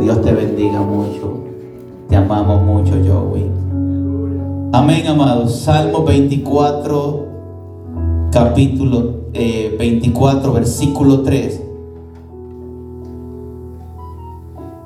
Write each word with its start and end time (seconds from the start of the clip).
Dios 0.00 0.22
te 0.22 0.32
bendiga 0.32 0.80
mucho. 0.80 1.44
Te 2.08 2.16
amamos 2.16 2.62
mucho, 2.62 2.92
Joey. 3.06 3.44
Amén, 4.72 5.06
amados. 5.06 5.56
Salmo 5.56 6.04
24, 6.04 7.26
capítulo 8.32 9.28
24, 9.34 10.50
eh, 10.50 10.54
versículo 10.54 11.20
3. 11.20 11.62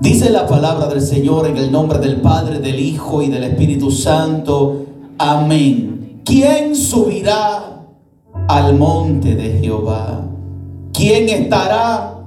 Dice 0.01 0.31
la 0.31 0.49
palabra 0.49 0.89
del 0.89 1.01
Señor 1.01 1.47
en 1.47 1.59
el 1.59 1.71
nombre 1.71 2.01
del 2.01 2.21
Padre, 2.21 2.59
del 2.59 2.81
Hijo 2.81 3.23
y 3.23 3.29
del 3.29 3.45
Espíritu 3.45 3.93
Santo. 3.93 4.87
Amén. 5.17 6.23
¿Quién 6.25 6.75
subirá 6.75 7.85
al 8.49 8.77
monte 8.77 9.37
de 9.37 9.61
Jehová? 9.61 10.25
¿Quién 10.93 11.29
estará 11.29 12.22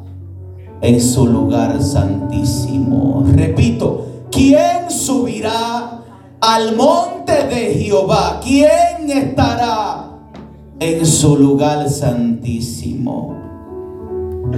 en 0.86 1.02
su 1.02 1.26
lugar 1.26 1.82
santísimo? 1.82 3.26
Repito, 3.34 4.06
¿quién 4.32 4.90
subirá 4.90 6.02
al 6.40 6.76
monte 6.76 7.34
de 7.48 7.73
Jehová? 7.73 8.40
¿Quién 8.44 9.09
estará 9.09 10.12
en 10.80 11.06
su 11.06 11.38
lugar 11.38 11.90
santísimo? 11.90 13.34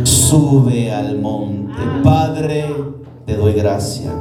Sube 0.04 0.92
al 0.94 1.18
monte. 1.20 1.82
Padre, 2.04 2.66
te 3.26 3.36
doy 3.38 3.54
gracias. 3.54 4.14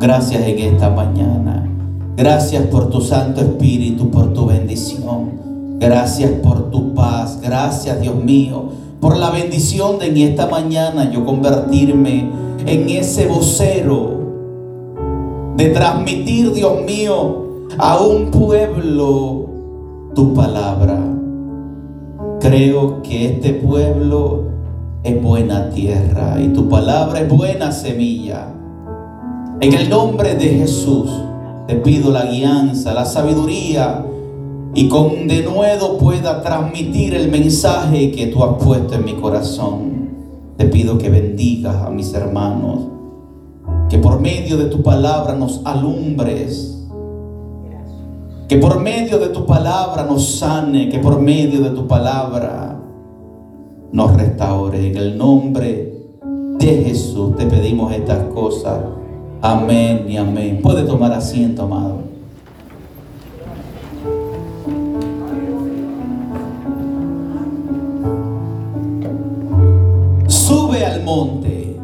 Gracias 0.00 0.42
en 0.42 0.58
esta 0.58 0.88
mañana. 0.88 1.68
Gracias 2.16 2.66
por 2.68 2.88
tu 2.88 3.02
Santo 3.02 3.42
Espíritu, 3.42 4.10
por 4.10 4.32
tu 4.32 4.46
bendición. 4.46 5.32
Gracias 5.78 6.30
por 6.42 6.70
tu 6.70 6.94
paz. 6.94 7.40
Gracias, 7.42 8.00
Dios 8.00 8.16
mío, 8.16 8.70
por 9.04 9.18
la 9.18 9.28
bendición 9.28 9.98
de 9.98 10.06
en 10.06 10.16
esta 10.16 10.46
mañana 10.46 11.10
yo 11.10 11.26
convertirme 11.26 12.26
en 12.64 12.88
ese 12.88 13.26
vocero 13.26 14.12
de 15.58 15.68
transmitir, 15.68 16.54
Dios 16.54 16.80
mío, 16.86 17.66
a 17.76 17.98
un 17.98 18.30
pueblo 18.30 19.44
tu 20.14 20.32
palabra. 20.32 20.98
Creo 22.40 23.02
que 23.02 23.26
este 23.26 23.52
pueblo 23.52 24.44
es 25.02 25.22
buena 25.22 25.68
tierra 25.68 26.40
y 26.40 26.48
tu 26.54 26.70
palabra 26.70 27.20
es 27.20 27.28
buena 27.28 27.72
semilla. 27.72 28.54
En 29.60 29.74
el 29.74 29.90
nombre 29.90 30.34
de 30.34 30.48
Jesús 30.48 31.10
te 31.66 31.74
pido 31.74 32.10
la 32.10 32.24
guianza, 32.24 32.94
la 32.94 33.04
sabiduría 33.04 34.02
y 34.74 34.88
con 34.88 35.28
denuedo 35.28 35.98
pueda 35.98 36.42
transmitir 36.42 37.14
el 37.14 37.30
mensaje 37.30 38.10
que 38.10 38.26
tú 38.26 38.42
has 38.42 38.62
puesto 38.62 38.94
en 38.94 39.04
mi 39.04 39.14
corazón. 39.14 40.08
Te 40.56 40.66
pido 40.66 40.98
que 40.98 41.10
bendigas 41.10 41.76
a 41.76 41.90
mis 41.90 42.12
hermanos, 42.12 42.80
que 43.88 43.98
por 43.98 44.20
medio 44.20 44.56
de 44.56 44.66
tu 44.66 44.82
palabra 44.82 45.34
nos 45.34 45.60
alumbres, 45.64 46.86
que 48.48 48.56
por 48.56 48.80
medio 48.80 49.18
de 49.18 49.28
tu 49.28 49.46
palabra 49.46 50.04
nos 50.04 50.38
sane, 50.38 50.88
que 50.88 50.98
por 50.98 51.20
medio 51.20 51.60
de 51.60 51.70
tu 51.70 51.86
palabra 51.86 52.80
nos 53.92 54.16
restaure. 54.16 54.90
En 54.90 54.96
el 54.96 55.16
nombre 55.16 55.94
de 56.58 56.84
Jesús 56.84 57.36
te 57.36 57.46
pedimos 57.46 57.92
estas 57.92 58.24
cosas. 58.34 58.80
Amén 59.40 60.06
y 60.08 60.16
amén. 60.16 60.60
Puede 60.62 60.82
tomar 60.82 61.12
asiento, 61.12 61.62
amado. 61.62 62.13
Monte. 71.04 71.78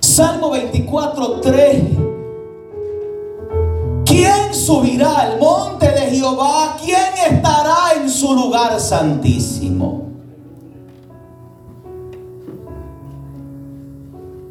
Salmo 0.00 0.50
24, 0.50 1.40
3 1.40 1.82
¿Quién 4.06 4.54
subirá 4.54 5.14
al 5.18 5.38
monte 5.38 5.90
de 5.90 6.10
Jehová? 6.10 6.78
¿Quién 6.82 7.34
estará 7.34 7.92
en 8.00 8.08
su 8.08 8.34
lugar 8.34 8.80
santísimo? 8.80 10.06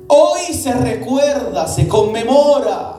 Hoy 0.07 0.53
se 0.53 0.71
recuerda, 0.73 1.67
se 1.67 1.87
conmemora 1.87 2.97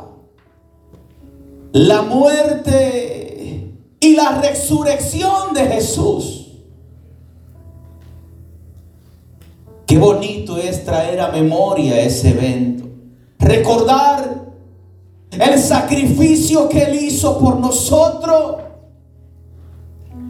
la 1.72 2.02
muerte 2.02 3.25
y 4.00 4.14
la 4.14 4.40
resurrección 4.40 5.54
de 5.54 5.66
Jesús. 5.66 6.46
Qué 9.86 9.98
bonito 9.98 10.58
es 10.58 10.84
traer 10.84 11.20
a 11.20 11.28
memoria 11.28 12.00
ese 12.00 12.30
evento. 12.30 12.84
Recordar 13.38 14.46
el 15.30 15.58
sacrificio 15.58 16.68
que 16.68 16.82
Él 16.82 17.04
hizo 17.04 17.38
por 17.38 17.56
nosotros 17.56 18.56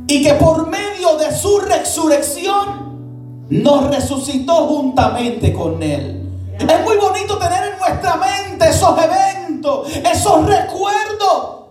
y 0.07 0.23
que 0.23 0.35
por 0.35 0.69
medio 0.69 1.17
de 1.17 1.35
su 1.35 1.59
resurrección 1.59 3.47
nos 3.49 3.89
resucitó 3.89 4.67
juntamente 4.67 5.53
con 5.53 5.83
Él. 5.83 6.23
Es 6.59 6.85
muy 6.85 6.97
bonito 6.97 7.39
tener 7.39 7.73
en 7.73 7.79
nuestra 7.79 8.17
mente 8.17 8.69
esos 8.69 8.97
eventos, 8.99 9.89
esos 9.97 10.47
recuerdos 10.47 11.66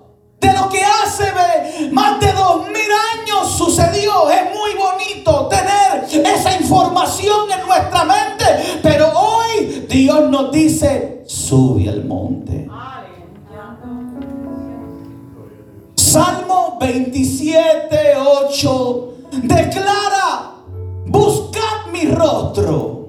de 0.46 0.54
lo 0.54 0.70
que 0.70 0.82
hace 0.84 1.90
más 1.92 2.20
de 2.20 2.32
dos 2.34 2.68
mil 2.68 2.92
años 3.14 3.52
sucedió. 3.58 4.30
Es 4.30 4.44
muy 4.54 4.72
bonito 4.76 5.48
tener 5.48 6.26
esa 6.26 6.56
información 6.60 7.52
en 7.52 7.68
nuestra 7.68 8.04
mente, 8.04 8.80
pero 8.84 9.12
hoy 9.18 9.86
Dios 9.90 10.30
nos 10.30 10.52
dice, 10.52 11.24
sube 11.26 11.90
al 11.90 12.06
monte. 12.06 12.70
Salmo 15.96 16.78
27, 16.80 18.14
8 18.18 19.14
declara, 19.44 20.54
buscad 21.08 21.92
mi 21.92 22.06
rostro. 22.06 23.05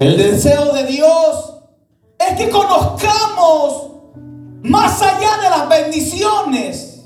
El 0.00 0.16
deseo 0.16 0.72
de 0.72 0.84
Dios 0.84 1.56
es 2.18 2.34
que 2.38 2.48
conozcamos 2.48 3.90
más 4.62 5.02
allá 5.02 5.36
de 5.42 5.50
las 5.50 5.68
bendiciones, 5.68 7.02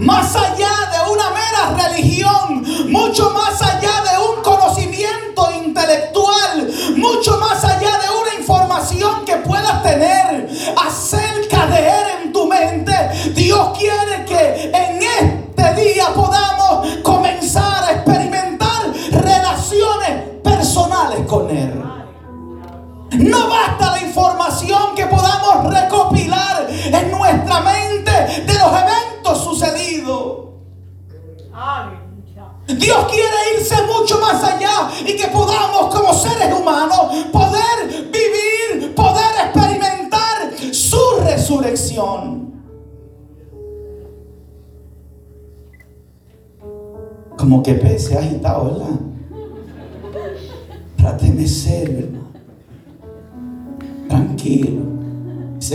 más 0.00 0.34
allá 0.34 0.68
de 0.90 1.12
una 1.12 1.30
mera 1.30 1.88
religión, 1.88 2.90
mucho 2.90 3.30
más 3.30 3.62
allá 3.62 4.02
de 4.02 4.18
un 4.18 4.42
conocimiento 4.42 5.48
intelectual, 5.64 6.72
mucho 6.96 7.38
más 7.38 7.64
allá 7.64 8.00
de 8.00 8.10
una 8.20 8.34
información 8.40 9.24
que 9.24 9.36
puedas 9.36 9.84
tener 9.84 10.48
acerca 10.84 11.68
de 11.68 11.88
Él 11.88 12.04
en 12.24 12.32
tu 12.32 12.48
mente. 12.48 13.30
Dios 13.32 13.78
quiere 13.78 14.24
que 14.24 14.63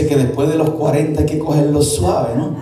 Que 0.08 0.16
después 0.16 0.48
de 0.48 0.56
los 0.56 0.70
40 0.70 1.20
hay 1.20 1.26
que 1.26 1.38
cogerlo 1.38 1.82
suave, 1.82 2.34
¿no? 2.34 2.56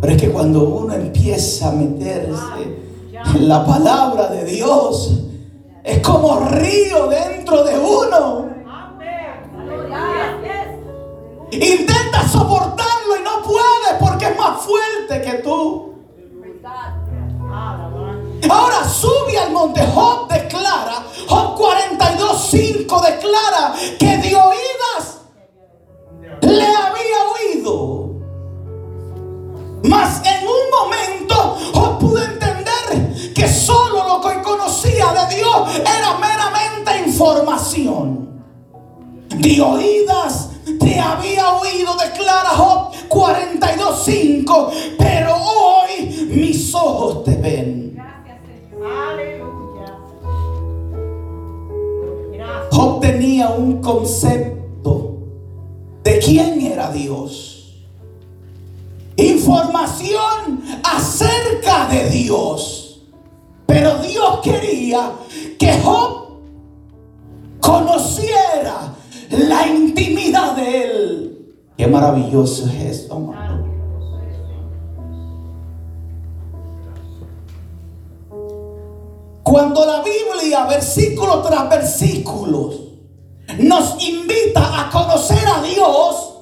Pero 0.00 0.12
es 0.12 0.20
que 0.20 0.30
cuando 0.30 0.68
uno 0.68 0.92
empieza 0.92 1.68
a 1.68 1.72
meterse 1.72 2.42
en 3.34 3.48
la 3.48 3.64
palabra 3.64 4.28
de 4.28 4.44
Dios, 4.44 5.22
es 5.82 6.00
como 6.00 6.40
río 6.50 7.08
dentro 7.08 7.64
de 7.64 7.78
uno. 7.78 8.48
Intenta 11.50 12.28
soportarlo 12.28 13.16
y 13.18 13.24
no 13.24 13.42
puede 13.42 13.98
porque 14.00 14.26
es 14.26 14.36
más 14.36 14.60
fuerte 14.60 15.22
que 15.22 15.38
tú. 15.38 15.85
Ahora 18.48 18.88
sube 18.88 19.38
al 19.38 19.52
monte. 19.52 19.80
Job 19.94 20.28
declara, 20.28 21.04
Job 21.28 21.58
42.5 21.58 23.02
declara 23.02 23.74
que 23.98 24.18
de 24.18 24.36
oídas 24.36 25.20
le 26.42 26.66
había 26.66 27.18
oído. 27.34 28.10
Mas 29.82 30.20
en 30.24 30.46
un 30.46 30.70
momento 30.70 31.56
Job 31.72 31.98
pudo 31.98 32.22
entender 32.22 33.32
que 33.34 33.48
solo 33.48 34.06
lo 34.06 34.20
que 34.20 34.42
conocía 34.42 35.12
de 35.12 35.36
Dios 35.36 35.68
era 35.80 36.18
meramente 36.18 37.08
información. 37.08 38.26
De 39.28 39.60
te 40.78 40.98
había 40.98 41.54
oído, 41.54 41.94
declara 41.96 42.50
Job 42.50 42.92
42.5, 43.08 44.96
pero 44.98 45.36
hoy 45.36 46.28
mis 46.30 46.74
ojos 46.74 47.24
te 47.24 47.36
ven. 47.36 47.85
Un 53.44 53.80
concepto 53.80 55.18
de 56.02 56.18
quién 56.18 56.60
era 56.60 56.90
Dios. 56.90 57.84
Información 59.16 60.62
acerca 60.82 61.88
de 61.88 62.08
Dios. 62.10 63.02
Pero 63.66 63.98
Dios 63.98 64.40
quería 64.42 65.12
que 65.58 65.80
Job 65.80 66.38
conociera 67.60 68.94
la 69.30 69.66
intimidad 69.66 70.56
de 70.56 70.82
Él. 70.82 71.54
Qué 71.76 71.86
maravilloso 71.86 72.66
es 72.68 73.00
esto, 73.00 73.34
Cuando 79.42 79.86
la 79.86 80.02
Biblia, 80.02 80.66
versículo 80.66 81.40
tras 81.40 81.70
versículo, 81.70 82.85
nos 83.58 84.02
invita 84.02 84.80
a 84.80 84.90
conocer 84.90 85.46
a 85.46 85.62
Dios, 85.62 86.34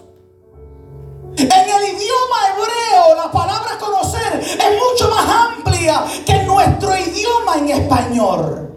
en 1.37 1.51
el 1.51 1.97
idioma 1.97 2.39
hebreo 2.51 3.17
la 3.17 3.31
palabra 3.31 3.77
conocer 3.79 4.41
es 4.41 4.79
mucho 4.79 5.11
más 5.11 5.29
amplia 5.29 6.05
que 6.25 6.45
nuestro 6.45 6.91
idioma 6.97 7.57
en 7.59 7.69
español. 7.71 8.71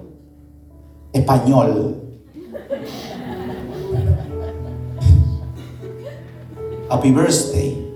Español. 1.14 1.96
Happy 6.90 7.12
birthday. 7.12 7.87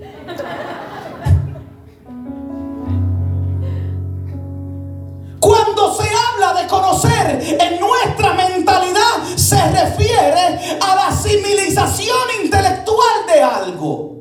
Intelectual 12.42 13.26
de 13.26 13.42
algo. 13.42 14.16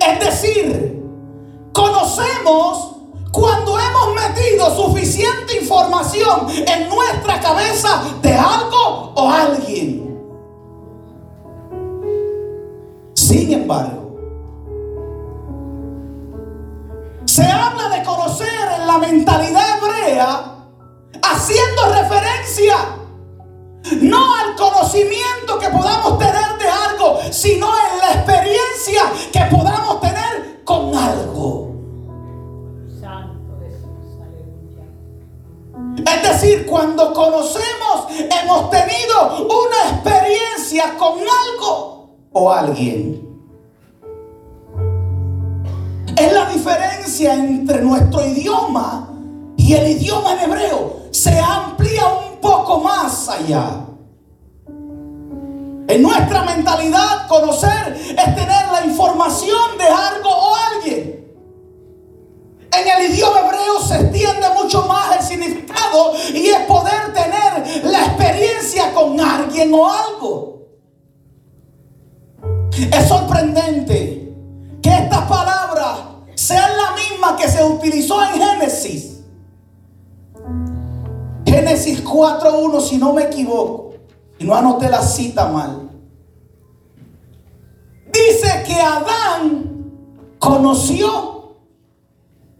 Es 0.00 0.20
decir, 0.20 1.02
conocemos 1.72 2.96
cuando 3.32 3.78
hemos 3.78 4.14
metido 4.14 4.74
suficiente 4.74 5.60
información 5.60 6.48
en 6.50 6.88
nuestra 6.88 7.40
cabeza 7.40 8.02
de 8.22 8.34
algo 8.34 9.12
o 9.14 9.30
alguien. 9.30 10.08
Sin 13.14 13.52
embargo, 13.52 14.16
se 17.26 17.44
habla 17.44 17.88
de 17.90 18.02
conocer 18.04 18.48
en 18.80 18.86
la 18.86 18.98
mentalidad 18.98 19.78
hebrea 19.78 20.54
haciendo 21.22 21.82
referencia 21.92 22.76
no 24.00 24.34
al 24.36 24.54
conocimiento 24.56 25.58
que 25.58 25.68
podamos 25.68 26.18
tener 26.18 26.58
de 26.58 26.68
algo, 26.68 27.18
sino 27.30 27.66
en 27.66 27.98
la 27.98 28.12
experiencia 28.14 29.02
que 29.32 29.40
podamos 29.56 30.00
tener 30.00 30.64
con 30.64 30.94
algo. 30.94 31.68
Es 36.06 36.22
decir, 36.22 36.66
cuando 36.66 37.12
conocemos, 37.12 38.06
hemos 38.08 38.70
tenido 38.70 39.46
una 39.46 39.96
experiencia 39.96 40.96
con 40.96 41.18
algo 41.18 42.16
o 42.32 42.52
alguien. 42.52 43.28
Es 46.16 46.32
la 46.32 46.46
diferencia 46.46 47.34
entre 47.34 47.82
nuestro 47.82 48.26
idioma 48.26 49.08
y 49.56 49.74
el 49.74 49.88
idioma 49.88 50.32
en 50.32 50.50
hebreo. 50.50 50.96
Se 51.10 51.38
amplía 51.38 52.06
un 52.06 52.27
poco 52.40 52.80
más 52.80 53.28
allá. 53.28 53.84
En 55.88 56.02
nuestra 56.02 56.42
mentalidad, 56.42 57.26
conocer 57.28 57.96
es 57.96 58.34
tener 58.34 58.68
la 58.70 58.84
información 58.84 59.78
de 59.78 59.84
algo 59.84 60.28
o 60.28 60.54
alguien. 60.54 61.18
En 62.70 62.86
el 62.86 63.10
idioma 63.10 63.40
hebreo 63.40 63.80
se 63.80 64.00
extiende 64.02 64.48
mucho 64.50 64.82
más 64.82 65.16
el 65.16 65.22
significado 65.22 66.12
y 66.34 66.48
es 66.48 66.60
poder 66.66 67.14
tener 67.14 67.84
la 67.84 68.04
experiencia 68.04 68.92
con 68.92 69.18
alguien 69.18 69.72
o 69.72 69.88
algo. 69.90 70.58
Es 72.92 73.08
sorprendente 73.08 74.32
que 74.82 74.90
estas 74.90 75.22
palabras 75.22 76.00
sean 76.34 76.70
la 76.76 76.92
misma 76.92 77.36
que 77.36 77.48
se 77.48 77.64
utilizó 77.64 78.22
en 78.22 78.40
Génesis. 78.40 79.17
Génesis 81.68 82.02
4.1, 82.02 82.80
si 82.80 82.96
no 82.96 83.12
me 83.12 83.24
equivoco, 83.24 83.92
y 84.38 84.44
no 84.44 84.54
anoté 84.54 84.88
la 84.88 85.02
cita 85.02 85.48
mal. 85.48 85.90
Dice 88.10 88.64
que 88.66 88.72
Adán 88.72 89.92
conoció 90.38 91.56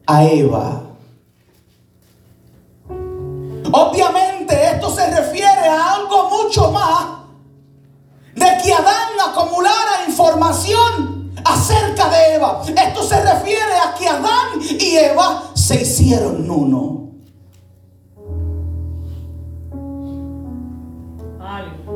a 0.06 0.24
Eva. 0.24 0.82
Obviamente 3.72 4.72
esto 4.74 4.90
se 4.90 5.06
refiere 5.16 5.68
a 5.68 5.94
algo 5.94 6.28
mucho 6.28 6.70
más 6.70 7.06
de 8.34 8.62
que 8.62 8.74
Adán 8.74 9.08
acumulara 9.26 10.04
información 10.06 11.32
acerca 11.46 12.10
de 12.10 12.34
Eva. 12.34 12.60
Esto 12.62 13.02
se 13.02 13.22
refiere 13.22 13.72
a 13.86 13.94
que 13.94 14.06
Adán 14.06 14.60
y 14.60 14.96
Eva 14.96 15.44
se 15.54 15.80
hicieron 15.80 16.50
uno. 16.50 17.07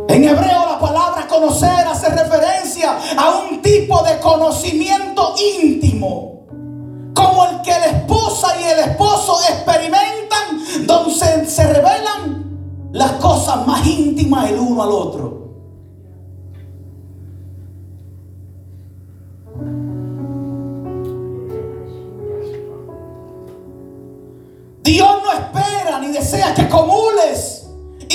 En 0.08 0.24
hebreo 0.24 0.66
la 0.66 0.78
palabra 0.78 1.26
conocer 1.28 1.86
hace 1.86 2.08
referencia 2.08 2.98
a 3.16 3.38
un 3.38 3.62
tipo 3.62 4.02
de 4.02 4.18
conocimiento 4.18 5.34
íntimo, 5.62 6.46
como 7.14 7.44
el 7.46 7.62
que 7.62 7.70
la 7.70 7.86
esposa 7.86 8.48
y 8.60 8.64
el 8.64 8.78
esposo 8.90 9.38
experimentan, 9.48 10.86
donde 10.86 11.46
se, 11.46 11.72
revelan 11.72 12.90
las 12.92 13.12
cosas 13.12 13.66
más 13.66 13.86
íntimas 13.86 14.50
el 14.50 14.58
uno 14.58 14.82
al 14.82 14.90
otro. 14.90 15.42
Dios 24.82 25.08
no 25.22 25.32
espera 25.32 26.00
ni 26.00 26.08
desea 26.08 26.52
que 26.54 26.62
acumules 26.62 27.61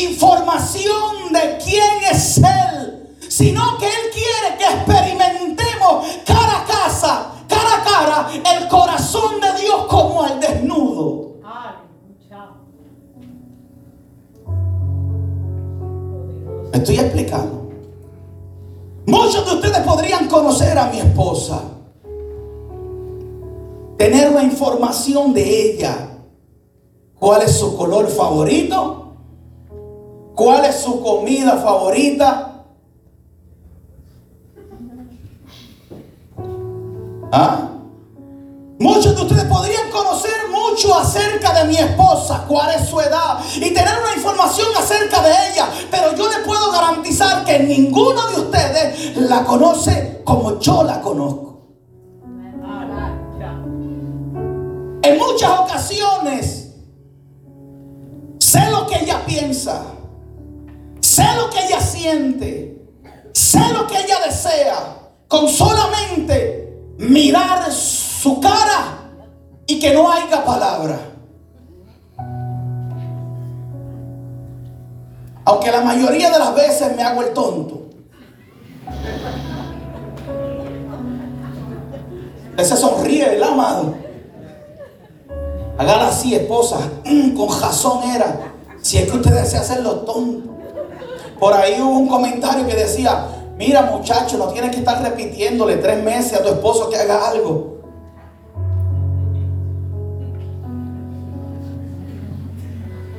información 0.03 1.31
de 1.31 1.57
quién 1.63 2.03
es 2.11 2.37
Él, 2.37 3.17
sino 3.27 3.77
que 3.77 3.85
Él 3.85 4.11
quiere 4.13 4.57
que 4.57 4.65
experimentemos 4.65 6.05
cara 6.25 6.61
a 6.61 6.65
casa, 6.65 7.31
cara 7.47 7.75
a 7.75 7.83
cara, 7.83 8.29
el 8.57 8.67
corazón 8.67 9.39
de 9.41 9.61
Dios 9.61 9.85
como 9.87 10.23
al 10.23 10.39
desnudo. 10.39 11.27
estoy 16.77 16.99
explicando? 16.99 17.69
Muchos 19.05 19.45
de 19.45 19.55
ustedes 19.55 19.79
podrían 19.79 20.27
conocer 20.27 20.77
a 20.77 20.87
mi 20.87 20.99
esposa, 20.99 21.61
tener 23.97 24.29
una 24.29 24.43
información 24.43 25.33
de 25.33 25.71
ella, 25.71 26.09
cuál 27.17 27.41
es 27.41 27.57
su 27.57 27.75
color 27.77 28.07
favorito, 28.07 29.06
cuál 30.37 30.65
es 30.65 30.75
su 30.75 31.01
comida 31.01 31.57
favorita. 31.57 32.63
¿Ah? 37.31 37.71
Muchos 38.79 39.15
de 39.15 39.21
ustedes 39.23 39.45
podrían 39.45 39.89
conocer 39.89 40.31
mucho 40.51 40.95
acerca 40.95 41.51
de 41.53 41.65
mi 41.65 41.77
esposa, 41.77 42.45
cuál 42.47 42.69
es 42.75 42.87
su 42.87 43.01
edad 43.01 43.39
y 43.55 43.73
tener 43.73 43.95
una 43.99 44.15
información 44.15 44.67
acerca 44.77 45.23
de 45.23 45.31
ella, 45.51 45.67
pero 45.89 46.15
yo 46.15 46.29
le 46.29 46.45
puedo 46.45 46.71
garantizar 46.71 47.43
que 47.43 47.57
ninguno 47.59 48.27
de 48.27 48.41
ustedes 48.41 49.17
la 49.17 49.43
conoce 49.43 50.21
como 50.23 50.59
yo 50.59 50.83
la 50.83 51.01
conozco. 51.01 51.47
En 55.01 55.17
muchas 55.17 55.59
ocasiones 55.59 56.67
Sé 58.39 58.71
lo 58.71 58.87
que 58.87 59.03
ella 59.03 59.25
piensa. 59.25 59.96
Sé 61.17 61.25
lo 61.35 61.49
que 61.49 61.65
ella 61.65 61.81
siente. 61.81 62.77
Sé 63.33 63.73
lo 63.73 63.87
que 63.87 63.97
ella 63.97 64.19
desea. 64.23 64.99
Con 65.27 65.49
solamente 65.49 66.77
mirar 66.99 67.71
su 67.71 68.39
cara 68.39 68.99
y 69.65 69.79
que 69.79 69.95
no 69.95 70.11
haya 70.11 70.45
palabra. 70.45 70.99
Aunque 75.43 75.71
la 75.71 75.81
mayoría 75.81 76.29
de 76.29 76.37
las 76.37 76.53
veces 76.53 76.95
me 76.95 77.01
hago 77.01 77.23
el 77.23 77.33
tonto. 77.33 77.87
Ese 82.57 82.77
sonríe, 82.77 83.37
el 83.37 83.43
amado. 83.43 83.95
Hágala 85.79 86.09
así, 86.09 86.35
esposa. 86.35 86.77
Mm, 87.05 87.35
con 87.35 87.59
razón 87.59 88.03
era. 88.03 88.53
Si 88.83 88.99
es 88.99 89.09
que 89.09 89.17
usted 89.17 89.31
desea 89.31 89.61
hacerlo 89.61 90.01
tonto. 90.01 90.56
Por 91.39 91.53
ahí 91.53 91.79
hubo 91.81 91.99
un 91.99 92.07
comentario 92.07 92.65
que 92.65 92.75
decía, 92.75 93.27
mira 93.57 93.83
muchacho, 93.83 94.37
no 94.37 94.47
tienes 94.47 94.71
que 94.71 94.77
estar 94.77 95.01
repitiéndole 95.01 95.77
tres 95.77 96.03
meses 96.03 96.39
a 96.39 96.43
tu 96.43 96.49
esposo 96.49 96.89
que 96.89 96.97
haga 96.97 97.29
algo. 97.29 97.77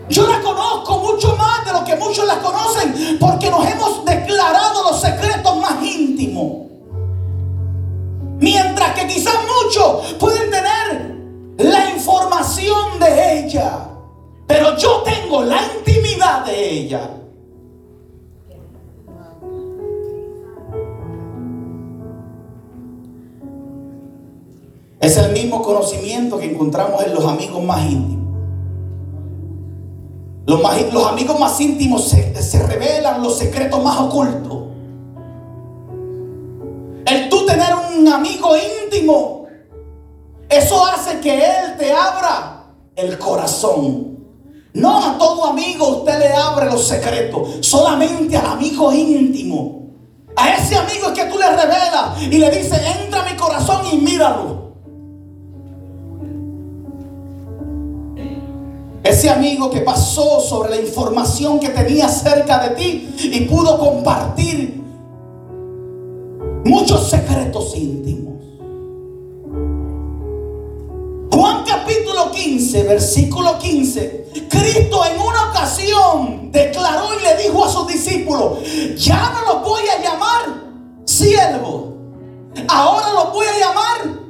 Yo 0.08 0.26
la 0.26 0.40
conozco 0.40 0.98
mucho 0.98 1.36
más 1.36 1.64
de 1.64 1.72
lo 1.72 1.84
que 1.84 1.94
muchos 1.96 2.26
la 2.26 2.38
conocen 2.40 3.18
porque 3.20 3.50
nos 3.50 3.66
hemos 3.66 4.04
declarado 4.04 4.90
los 4.90 5.00
secretos 5.00 5.56
más 5.58 5.82
íntimos. 5.82 6.66
Mientras 8.40 8.92
que 8.94 9.06
quizás 9.06 9.34
muchos 9.64 10.14
pueden 10.14 10.50
tener 10.50 11.18
la 11.58 11.90
información 11.90 12.98
de 12.98 13.40
ella, 13.40 13.88
pero 14.46 14.76
yo 14.76 15.02
tengo 15.02 15.42
la 15.42 15.60
intimidad 15.76 16.44
de 16.46 16.70
ella. 16.70 17.17
Es 25.00 25.16
el 25.16 25.32
mismo 25.32 25.62
conocimiento 25.62 26.38
que 26.38 26.50
encontramos 26.50 27.02
en 27.04 27.14
los 27.14 27.24
amigos 27.24 27.62
más 27.62 27.84
íntimos. 27.84 28.18
Los, 30.46 31.06
amigos 31.06 31.38
más 31.38 31.60
íntimos 31.60 32.08
se, 32.08 32.34
se 32.42 32.66
revelan 32.66 33.22
los 33.22 33.36
secretos 33.36 33.84
más 33.84 34.00
ocultos. 34.00 34.64
El 37.06 37.28
tú 37.28 37.44
tener 37.46 37.68
un 37.96 38.08
amigo 38.08 38.54
íntimo, 38.56 39.46
eso 40.48 40.86
hace 40.86 41.20
que 41.20 41.34
Él 41.34 41.76
te 41.78 41.92
abra 41.92 42.64
el 42.96 43.18
corazón. 43.18 44.18
No 44.72 44.98
a 44.98 45.18
todo 45.18 45.46
amigo 45.46 45.88
usted 45.98 46.18
le 46.18 46.32
abre 46.32 46.66
los 46.66 46.86
secretos, 46.86 47.58
solamente 47.60 48.36
al 48.36 48.46
amigo 48.46 48.92
íntimo. 48.92 49.90
A 50.34 50.54
ese 50.54 50.76
amigo 50.76 51.08
es 51.08 51.12
que 51.12 51.24
tú 51.26 51.38
le 51.38 51.48
revelas 51.48 52.22
y 52.22 52.38
le 52.38 52.50
dices, 52.50 52.80
entra 53.00 53.22
a 53.22 53.30
mi 53.30 53.36
corazón 53.36 53.82
y 53.92 53.96
míralo. 53.96 54.67
Ese 59.18 59.30
amigo 59.30 59.68
que 59.68 59.80
pasó 59.80 60.38
sobre 60.40 60.70
la 60.70 60.76
información 60.76 61.58
que 61.58 61.70
tenía 61.70 62.08
cerca 62.08 62.60
de 62.60 62.76
ti 62.76 63.16
y 63.20 63.40
pudo 63.46 63.76
compartir 63.76 64.80
muchos 66.64 67.10
secretos 67.10 67.76
íntimos. 67.76 68.34
Juan 71.32 71.64
capítulo 71.66 72.30
15, 72.30 72.84
versículo 72.84 73.58
15. 73.58 74.46
Cristo 74.48 75.00
en 75.04 75.20
una 75.20 75.50
ocasión 75.50 76.52
declaró 76.52 77.08
y 77.18 77.24
le 77.24 77.42
dijo 77.42 77.64
a 77.64 77.68
sus 77.68 77.88
discípulos, 77.88 78.58
ya 78.96 79.32
no 79.32 79.52
los 79.52 79.64
voy 79.64 79.82
a 79.88 80.00
llamar 80.00 80.62
siervo, 81.06 81.92
ahora 82.68 83.12
los 83.14 83.32
voy 83.32 83.46
a 83.46 83.58
llamar 83.58 84.20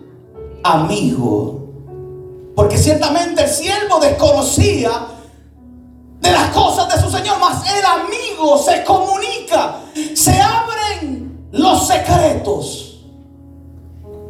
amigo. 0.62 1.67
Porque 2.58 2.76
ciertamente 2.76 3.44
el 3.44 3.48
siervo 3.48 4.00
desconocía 4.00 4.90
de 6.20 6.32
las 6.32 6.50
cosas 6.50 6.92
de 6.92 7.00
su 7.00 7.08
Señor, 7.08 7.38
mas 7.38 7.62
el 7.72 7.84
amigo 7.84 8.58
se 8.58 8.82
comunica, 8.82 9.76
se 10.12 10.40
abren 10.40 11.50
los 11.52 11.86
secretos. 11.86 13.04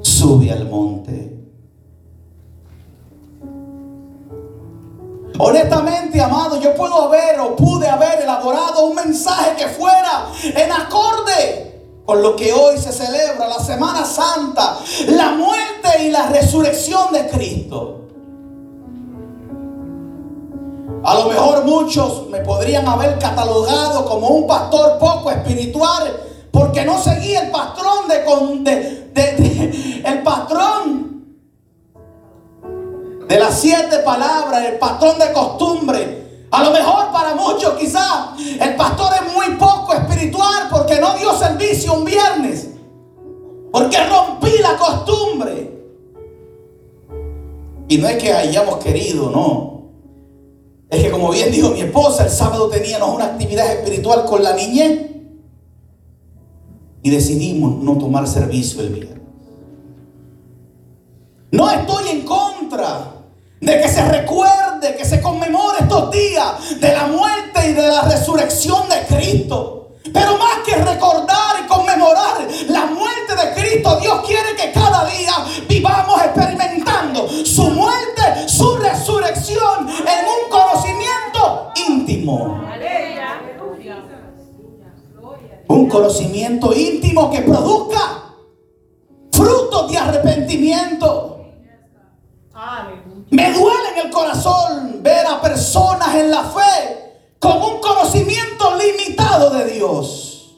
Sube 0.03 0.53
al 0.53 0.69
monte. 0.69 1.39
Honestamente, 5.39 6.21
amado, 6.21 6.61
yo 6.61 6.75
puedo 6.75 7.05
haber 7.05 7.41
o 7.41 7.57
pude 7.57 7.89
haber 7.89 8.21
elaborado 8.21 8.89
un 8.89 8.95
mensaje 8.95 9.57
que 9.57 9.69
fuera 9.69 10.27
en 10.43 10.71
acorde 10.71 12.03
con 12.05 12.21
lo 12.21 12.37
que 12.37 12.53
hoy 12.53 12.77
se 12.77 12.93
celebra, 12.93 13.49
la 13.49 13.65
Semana 13.65 14.05
Santa, 14.05 14.77
la 15.07 15.31
muerte 15.31 16.03
y 16.03 16.11
la 16.11 16.29
resurrección 16.29 17.11
de 17.15 17.27
Cristo. 17.27 17.98
A 21.09 21.15
lo 21.15 21.25
mejor 21.25 21.65
muchos 21.65 22.29
me 22.29 22.41
podrían 22.41 22.87
haber 22.87 23.19
catalogado 23.19 24.05
como 24.05 24.29
un 24.29 24.47
pastor 24.47 24.99
poco 24.99 25.31
espiritual 25.31 26.21
porque 26.53 26.85
no 26.85 27.03
seguía 27.03 27.45
el 27.45 27.51
patrón 27.51 28.09
de, 28.63 29.09
de, 29.15 30.03
el 30.05 30.23
patrón 30.23 31.25
de 33.27 33.41
las 33.41 33.59
siete 33.59 34.01
palabras, 34.01 34.67
el 34.67 34.79
patrón 34.79 35.19
de 35.19 35.33
costumbre. 35.33 36.47
A 36.51 36.63
lo 36.63 36.73
mejor 36.73 37.11
para 37.11 37.35
muchos 37.35 37.73
quizás 37.79 38.39
el 38.61 38.77
pastor 38.77 39.11
es 39.15 39.33
muy 39.33 39.57
poco 39.57 39.95
espiritual 39.95 40.69
porque 40.71 41.01
no 41.01 41.17
dio 41.17 41.33
servicio 41.39 41.95
un 41.95 42.05
viernes. 42.05 42.69
Porque 43.73 43.97
rompí 44.05 44.59
la 44.59 44.77
costumbre. 44.77 45.73
Y 47.89 47.97
no 47.97 48.09
es 48.09 48.23
que 48.23 48.31
hayamos 48.31 48.77
querido, 48.77 49.31
no. 49.31 49.78
Es 50.91 51.03
que 51.03 51.11
como 51.11 51.31
bien 51.31 51.53
dijo 51.53 51.71
mi 51.71 51.81
esposa, 51.83 52.25
el 52.25 52.31
sábado 52.31 52.69
teníamos 52.69 53.15
una 53.15 53.27
actividad 53.27 53.71
espiritual 53.73 54.25
con 54.25 54.43
la 54.43 54.55
niñez 54.55 55.09
y 57.03 57.11
decidimos 57.11 57.83
no 57.83 57.99
tomar 57.99 58.27
servicio 58.27 58.81
el 58.81 58.89
viernes. 58.89 59.19
No 61.51 61.71
estoy 61.71 62.09
en 62.09 62.23
contra 62.23 63.15
de 63.61 63.81
que 63.81 63.89
se 63.89 64.05
recuerde, 64.05 64.97
que 64.97 65.05
se 65.05 65.21
conmemore 65.21 65.79
estos 65.81 66.11
días 66.11 66.81
de 66.81 66.93
la 66.93 67.07
muerte 67.07 67.71
y 67.71 67.73
de 67.73 67.89
la 67.89 68.03
resurrección 68.03 68.89
de 68.89 69.15
Cristo. 69.15 69.97
Pero 70.13 70.39
más 70.39 70.59
que 70.65 70.75
recordar 70.77 71.57
y 71.63 71.69
conmemorar 71.69 72.49
la 72.69 72.87
muerte 72.87 73.35
de 73.37 73.55
Cristo, 73.61 73.99
Dios 74.01 74.21
quiere 74.27 74.57
que 74.57 74.73
cada 74.73 75.05
día 75.07 75.33
vivamos 75.69 76.23
experimentando 76.23 77.29
su 77.45 77.65
muerte, 77.71 78.49
su 78.49 78.77
resurrección 78.77 79.89
en 79.89 80.27
un 80.27 80.49
conocimiento 80.49 80.68
íntimo. 82.29 82.61
Un 85.69 85.89
conocimiento 85.89 86.75
íntimo 86.75 87.31
que 87.31 87.41
produzca 87.41 88.35
frutos 89.33 89.91
de 89.91 89.99
arrepentimiento. 89.99 91.47
Me 93.31 93.53
duele 93.53 93.89
en 93.97 94.07
el 94.07 94.11
corazón 94.13 95.03
ver 95.03 95.27
a 95.27 95.41
personas 95.41 96.15
en 96.15 96.31
la 96.31 96.45
fe 96.45 97.35
con 97.39 97.63
un 97.63 97.81
conocimiento 97.81 98.77
limitado 98.77 99.51
de 99.51 99.67
Dios. 99.67 100.57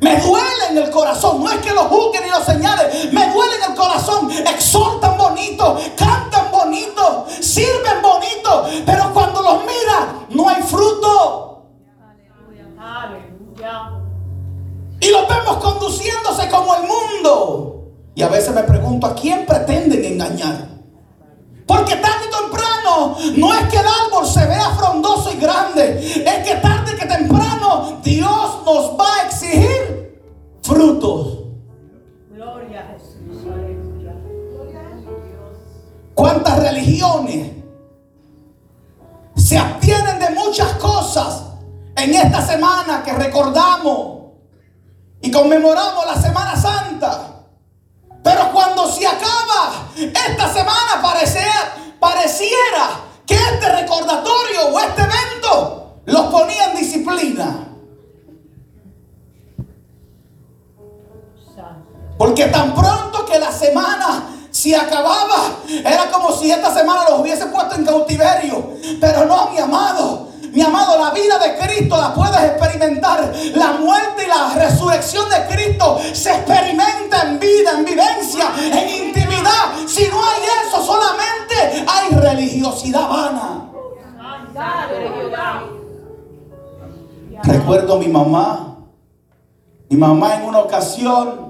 Me 0.00 0.20
duele 0.20 0.39
en 0.70 0.78
el 0.78 0.90
corazón, 0.90 1.42
no 1.42 1.50
es 1.50 1.58
que 1.58 1.72
lo 1.72 1.84
juzguen 1.84 2.24
ni 2.24 2.30
lo 2.30 2.42
señalen, 2.42 2.86
me 3.12 3.32
duele 3.32 3.56
en 3.56 3.70
el 3.70 3.76
corazón, 3.76 4.30
exhortan 4.30 5.18
bonito, 5.18 5.78
cantan 5.96 6.50
bonito, 6.50 7.26
sirven 7.40 8.00
bonito, 8.02 8.66
pero 8.86 9.12
cuando 9.12 9.42
los 9.42 9.60
mira 9.60 10.26
no 10.30 10.48
hay 10.48 10.62
fruto. 10.62 11.46
Y 15.00 15.08
los 15.10 15.28
vemos 15.28 15.56
conduciéndose 15.56 16.48
como 16.50 16.74
el 16.74 16.82
mundo. 16.82 17.84
Y 18.14 18.22
a 18.22 18.28
veces 18.28 18.54
me 18.54 18.62
pregunto, 18.62 19.06
¿a 19.06 19.14
quién 19.14 19.46
pretenden 19.46 20.04
engañar? 20.04 20.68
Porque 21.66 21.96
tarde 21.96 22.26
o 22.28 22.42
temprano 22.42 23.16
no 23.36 23.54
es 23.54 23.68
que 23.68 23.78
el 23.78 23.86
árbol 23.86 24.26
se 24.26 24.44
vea 24.46 24.70
frondoso 24.76 25.30
y 25.32 25.38
grande. 25.38 26.24
Es 26.26 26.46
que 26.46 26.56
tarde 26.56 26.96
que 26.96 27.06
temprano 27.06 28.00
Dios 28.02 28.58
nos 28.66 28.98
va 28.98 29.14
a 29.14 29.26
exigir 29.26 29.99
frutos. 30.70 31.38
Gloria 32.30 32.80
a 32.80 32.92
Jesús. 32.92 33.44
¿Cuántas 36.14 36.62
religiones 36.62 37.52
se 39.34 39.58
abstienen 39.58 40.18
de 40.20 40.30
muchas 40.30 40.74
cosas 40.74 41.44
en 41.96 42.14
esta 42.14 42.46
semana 42.46 43.02
que 43.02 43.12
recordamos 43.12 44.32
y 45.20 45.30
conmemoramos 45.30 46.06
la 46.06 46.14
Semana 46.14 46.54
Santa? 46.56 47.46
Pero 48.22 48.52
cuando 48.52 48.86
se 48.86 49.06
acaba 49.06 49.88
esta 49.96 50.52
semana 50.52 51.02
pareciera 51.98 53.00
que 53.26 53.34
este 53.34 53.68
recordatorio 53.80 54.68
o 54.72 54.78
este 54.78 55.02
evento 55.02 56.00
los 56.04 56.26
ponía 56.26 56.70
en 56.70 56.76
disciplina. 56.76 57.66
Porque 62.20 62.44
tan 62.48 62.74
pronto 62.74 63.24
que 63.24 63.38
la 63.38 63.50
semana 63.50 64.28
se 64.50 64.76
acababa, 64.76 65.56
era 65.66 66.10
como 66.10 66.30
si 66.32 66.50
esta 66.50 66.70
semana 66.70 67.08
los 67.08 67.20
hubiese 67.20 67.46
puesto 67.46 67.76
en 67.76 67.86
cautiverio. 67.86 68.74
Pero 69.00 69.24
no, 69.24 69.48
mi 69.50 69.58
amado, 69.58 70.28
mi 70.52 70.60
amado, 70.60 70.98
la 71.02 71.12
vida 71.12 71.38
de 71.38 71.56
Cristo 71.56 71.96
la 71.96 72.12
puedes 72.12 72.38
experimentar. 72.42 73.32
La 73.54 73.72
muerte 73.72 74.24
y 74.24 74.28
la 74.28 74.52
resurrección 74.52 75.30
de 75.30 75.46
Cristo 75.46 75.98
se 76.12 76.34
experimenta 76.34 77.22
en 77.22 77.40
vida 77.40 77.72
vivencia, 77.86 78.52
en 78.70 79.06
intimidad. 79.06 79.72
Si 79.86 80.06
no 80.08 80.22
hay 80.22 80.42
eso, 80.66 80.84
solamente 80.84 81.86
hay 81.88 82.14
religiosidad 82.16 83.08
vana. 83.08 83.70
Recuerdo 87.44 87.94
a 87.94 87.98
mi 87.98 88.08
mamá. 88.08 88.76
Mi 89.88 89.96
mamá 89.96 90.34
en 90.34 90.44
una 90.44 90.58
ocasión, 90.58 91.49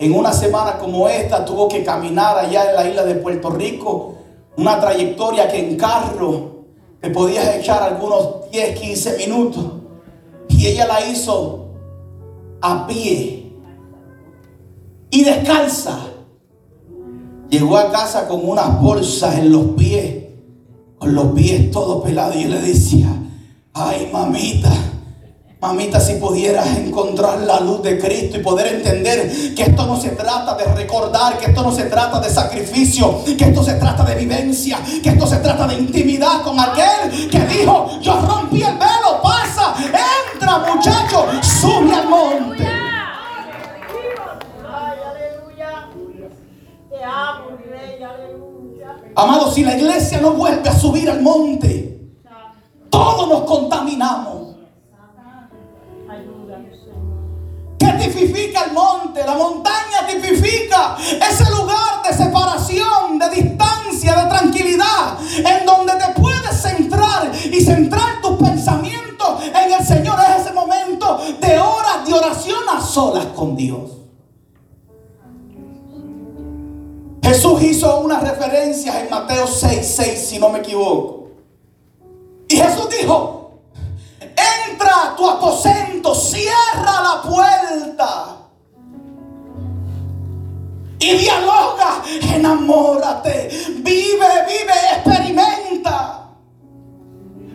en 0.00 0.14
una 0.14 0.32
semana 0.32 0.78
como 0.78 1.08
esta, 1.10 1.44
tuvo 1.44 1.68
que 1.68 1.84
caminar 1.84 2.38
allá 2.38 2.70
en 2.70 2.74
la 2.74 2.88
isla 2.88 3.04
de 3.04 3.16
Puerto 3.16 3.50
Rico. 3.50 4.14
Una 4.56 4.80
trayectoria 4.80 5.46
que 5.46 5.58
en 5.58 5.76
carro 5.76 6.64
te 7.02 7.10
podías 7.10 7.54
echar 7.56 7.82
algunos 7.82 8.50
10, 8.50 8.80
15 8.80 9.18
minutos. 9.18 9.64
Y 10.48 10.68
ella 10.68 10.86
la 10.86 11.06
hizo 11.06 11.66
a 12.62 12.86
pie 12.86 13.52
y 15.10 15.22
descalza. 15.22 15.98
Llegó 17.50 17.76
a 17.76 17.92
casa 17.92 18.26
con 18.26 18.48
unas 18.48 18.80
bolsas 18.80 19.36
en 19.36 19.52
los 19.52 19.66
pies, 19.76 20.24
con 20.98 21.14
los 21.14 21.26
pies 21.32 21.70
todos 21.70 22.02
pelados. 22.02 22.36
Y 22.36 22.44
le 22.44 22.58
decía, 22.58 23.08
ay 23.74 24.08
mamita, 24.10 24.72
Mamita, 25.60 26.00
si 26.00 26.14
pudieras 26.14 26.66
encontrar 26.78 27.40
la 27.40 27.60
luz 27.60 27.82
de 27.82 27.98
Cristo 27.98 28.38
y 28.38 28.42
poder 28.42 28.76
entender 28.76 29.54
que 29.54 29.64
esto 29.64 29.86
no 29.86 30.00
se 30.00 30.08
trata 30.10 30.54
de 30.54 30.64
recordar, 30.64 31.36
que 31.36 31.50
esto 31.50 31.62
no 31.62 31.70
se 31.70 31.82
trata 31.84 32.18
de 32.18 32.30
sacrificio, 32.30 33.22
que 33.36 33.44
esto 33.44 33.62
se 33.62 33.74
trata 33.74 34.02
de 34.04 34.14
vivencia, 34.14 34.78
que 35.02 35.10
esto 35.10 35.26
se 35.26 35.36
trata 35.36 35.66
de 35.66 35.74
intimidad 35.74 36.40
con 36.42 36.58
aquel 36.58 37.28
que 37.30 37.40
dijo, 37.40 37.90
yo 38.00 38.18
rompí 38.22 38.62
el 38.62 38.72
velo, 38.78 39.20
pasa, 39.22 39.74
entra 40.32 40.60
muchacho, 40.60 41.26
sube 41.42 41.94
al 41.94 42.08
monte. 42.08 42.66
Amado, 49.14 49.50
si 49.50 49.62
la 49.62 49.76
iglesia 49.76 50.22
no 50.22 50.32
vuelve 50.32 50.66
a 50.70 50.78
subir 50.78 51.10
al 51.10 51.20
monte, 51.20 52.00
todos 52.88 53.28
nos 53.28 53.42
contaminamos. 53.42 54.39
Tipifica 57.98 58.64
el 58.64 58.72
monte, 58.72 59.24
la 59.24 59.34
montaña 59.34 60.06
tipifica 60.06 60.96
ese 60.98 61.50
lugar 61.50 62.02
de 62.06 62.14
separación, 62.14 63.18
de 63.18 63.30
distancia, 63.30 64.14
de 64.14 64.28
tranquilidad, 64.28 65.18
en 65.36 65.66
donde 65.66 65.92
te 65.94 66.20
puedes 66.20 66.60
centrar 66.60 67.30
y 67.34 67.60
centrar 67.60 68.20
tus 68.20 68.36
pensamientos 68.38 69.42
en 69.42 69.72
el 69.72 69.86
Señor. 69.86 70.18
Es 70.20 70.42
ese 70.42 70.52
momento 70.52 71.20
de 71.40 71.58
horas 71.58 72.06
de 72.06 72.14
oración 72.14 72.62
a 72.70 72.80
solas 72.80 73.26
con 73.34 73.56
Dios. 73.56 73.90
Jesús 77.22 77.62
hizo 77.62 78.00
una 78.00 78.18
referencia 78.18 79.00
en 79.00 79.08
Mateo 79.08 79.46
6, 79.46 79.80
6, 79.82 80.28
si 80.28 80.38
no 80.38 80.48
me 80.48 80.58
equivoco. 80.58 81.28
Y 82.48 82.56
Jesús 82.56 82.88
dijo, 82.90 83.39
entra 84.68 85.04
a 85.04 85.16
tu 85.16 85.28
aposento, 85.28 86.14
cierra 86.14 87.02
la 87.02 87.22
puerta. 87.22 88.36
Y 90.98 91.16
dialoga, 91.16 92.02
enamórate, 92.34 93.48
vive, 93.78 94.28
vive, 94.46 94.74
experimenta. 94.96 96.28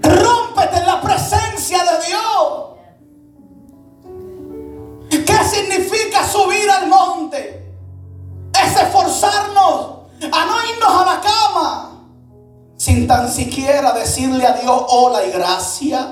Rómpete 0.01 0.77
en 0.77 0.85
la 0.85 1.01
presencia 1.01 1.79
de 1.83 2.05
Dios. 2.07 2.65
¿Qué 5.09 5.43
significa 5.43 6.27
subir 6.27 6.69
al 6.69 6.87
monte? 6.87 7.71
Es 8.53 8.81
esforzarnos 8.81 9.95
a 10.31 10.45
no 10.45 10.55
irnos 10.71 10.89
a 10.89 11.05
la 11.05 11.21
cama 11.21 11.95
sin 12.77 13.07
tan 13.07 13.31
siquiera 13.31 13.93
decirle 13.93 14.45
a 14.45 14.53
Dios 14.53 14.83
hola 14.89 15.25
y 15.25 15.31
gracias 15.31 16.05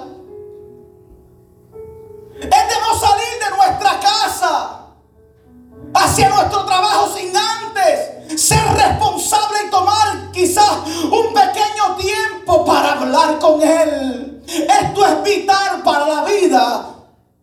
es 2.43 2.49
de 2.49 2.81
no 2.81 2.99
salir 2.99 3.39
de 3.39 3.55
nuestra 3.55 3.99
casa 3.99 4.79
hacia 5.93 6.29
nuestro 6.29 6.65
trabajo 6.65 7.09
sin 7.15 7.31
antes 7.35 8.41
ser 8.41 8.63
responsable 8.75 9.57
y 9.67 9.69
tomar 9.69 10.31
quizás 10.31 10.79
un 11.03 11.33
pequeño 11.33 11.95
tiempo 11.97 12.65
para 12.65 12.93
hablar 12.93 13.39
con 13.39 13.61
Él. 13.61 14.43
Esto 14.47 15.05
es 15.05 15.23
vital 15.23 15.83
para 15.83 16.07
la 16.07 16.23
vida 16.25 16.95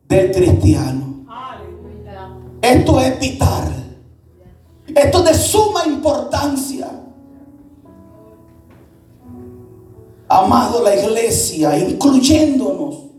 del 0.08 0.32
cristiano. 0.32 1.26
Esto 2.60 3.00
es 3.00 3.18
vital. 3.18 3.98
Esto 4.94 5.18
es 5.18 5.24
de 5.24 5.34
suma 5.34 5.86
importancia. 5.86 6.88
Amado 10.28 10.82
la 10.82 10.94
iglesia, 10.94 11.76
incluyéndonos 11.78 13.09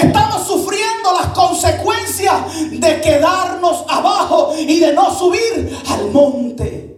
Estamos 0.00 0.46
sufriendo 0.46 1.12
las 1.12 1.28
consecuencias 1.28 2.70
de 2.70 3.00
quedarnos 3.00 3.84
abajo 3.88 4.54
y 4.56 4.78
de 4.78 4.92
no 4.92 5.12
subir 5.12 5.76
al 5.88 6.10
monte. 6.10 6.96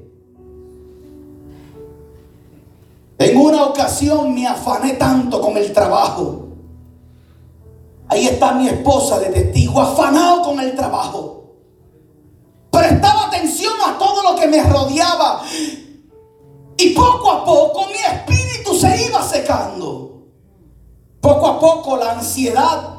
En 3.19 3.37
una 3.37 3.65
ocasión 3.65 4.35
me 4.35 4.47
afané 4.47 4.95
tanto 4.95 5.41
con 5.41 5.57
el 5.57 5.73
trabajo. 5.73 6.49
Ahí 8.09 8.27
está 8.27 8.53
mi 8.53 8.69
esposa 8.69 9.19
de 9.21 9.27
testigo, 9.27 9.81
afanado 9.81 10.43
con 10.43 10.59
el 10.61 10.75
trabajo. 10.75 11.45
Prestaba 12.71 13.27
atención 13.27 13.75
a 13.87 13.99
todo 13.99 14.23
lo 14.23 14.37
que 14.37 14.47
me 14.47 14.63
rodeaba. 14.63 15.43
Y 16.77 16.91
poco 16.91 17.31
a 17.31 17.45
poco 17.45 17.87
mi 17.87 17.99
espíritu 17.99 18.75
se 18.75 19.07
iba 19.07 19.23
secando. 19.23 20.10
Poco 21.20 21.46
a 21.46 21.61
poco 21.61 21.96
la 21.96 22.12
ansiedad 22.12 22.94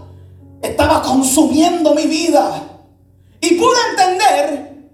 estaba 0.61 1.01
consumiendo 1.01 1.93
mi 1.95 2.05
vida. 2.05 2.61
Y 3.39 3.55
pude 3.55 3.77
entender 3.89 4.89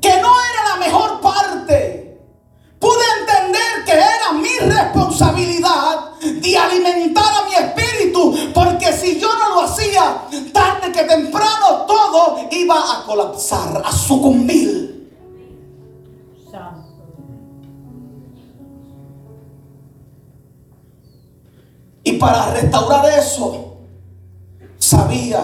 que 0.00 0.08
no 0.08 0.32
era 0.40 0.68
la 0.70 0.76
mejor 0.76 1.20
parte. 1.20 2.18
Pude 2.78 3.04
entender 3.20 3.84
que 3.84 3.92
era 3.92 4.32
mi 4.32 4.56
responsabilidad 4.58 6.12
de 6.20 6.56
alimentar 6.56 7.24
a 7.24 7.46
mi 7.46 7.54
espíritu. 7.54 8.52
Porque 8.54 8.92
si 8.92 9.20
yo 9.20 9.28
no 9.38 9.56
lo 9.56 9.60
hacía, 9.62 10.22
tarde 10.52 10.92
que 10.92 11.04
temprano 11.04 11.84
todo 11.86 12.38
iba 12.50 12.76
a 12.76 13.04
colapsar, 13.04 13.82
a 13.84 13.92
sucumbir. 13.92 14.97
Para 22.18 22.52
restaurar 22.52 23.06
eso, 23.18 23.76
sabía 24.78 25.40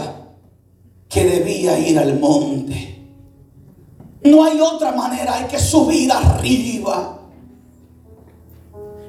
que 1.08 1.24
debía 1.24 1.78
ir 1.78 1.98
al 1.98 2.18
monte. 2.18 2.90
No 4.24 4.44
hay 4.44 4.60
otra 4.60 4.92
manera, 4.92 5.36
hay 5.36 5.44
que 5.44 5.58
subir 5.58 6.10
arriba. 6.10 7.18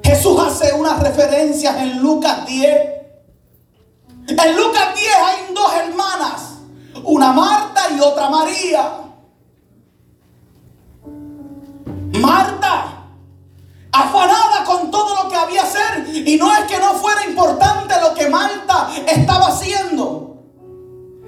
Jesús 0.04 0.40
hace 0.40 0.74
unas 0.74 1.02
referencias 1.02 1.76
en 1.78 2.02
Lucas 2.02 2.46
10. 2.46 2.78
En 4.28 4.56
Lucas 4.56 4.96
10 4.96 5.08
hay 5.26 5.54
dos 5.54 5.74
hermanas, 5.74 6.60
una 7.04 7.32
Marta 7.32 7.82
y 7.96 8.00
otra 8.00 8.30
María. 8.30 8.92
Marta 12.20 12.95
afanada 13.96 14.64
con 14.66 14.92
todo 14.92 15.24
lo 15.24 15.30
que 15.30 15.36
había 15.36 15.62
hacer. 15.64 16.08
Y 16.14 16.38
no 16.38 16.52
es 16.54 16.66
que 16.66 16.78
no 16.80 16.94
fuera 16.96 17.26
importante 17.26 17.94
lo 18.02 18.14
que 18.14 18.30
Marta 18.30 18.90
estaba 19.08 19.48
haciendo. 19.48 20.38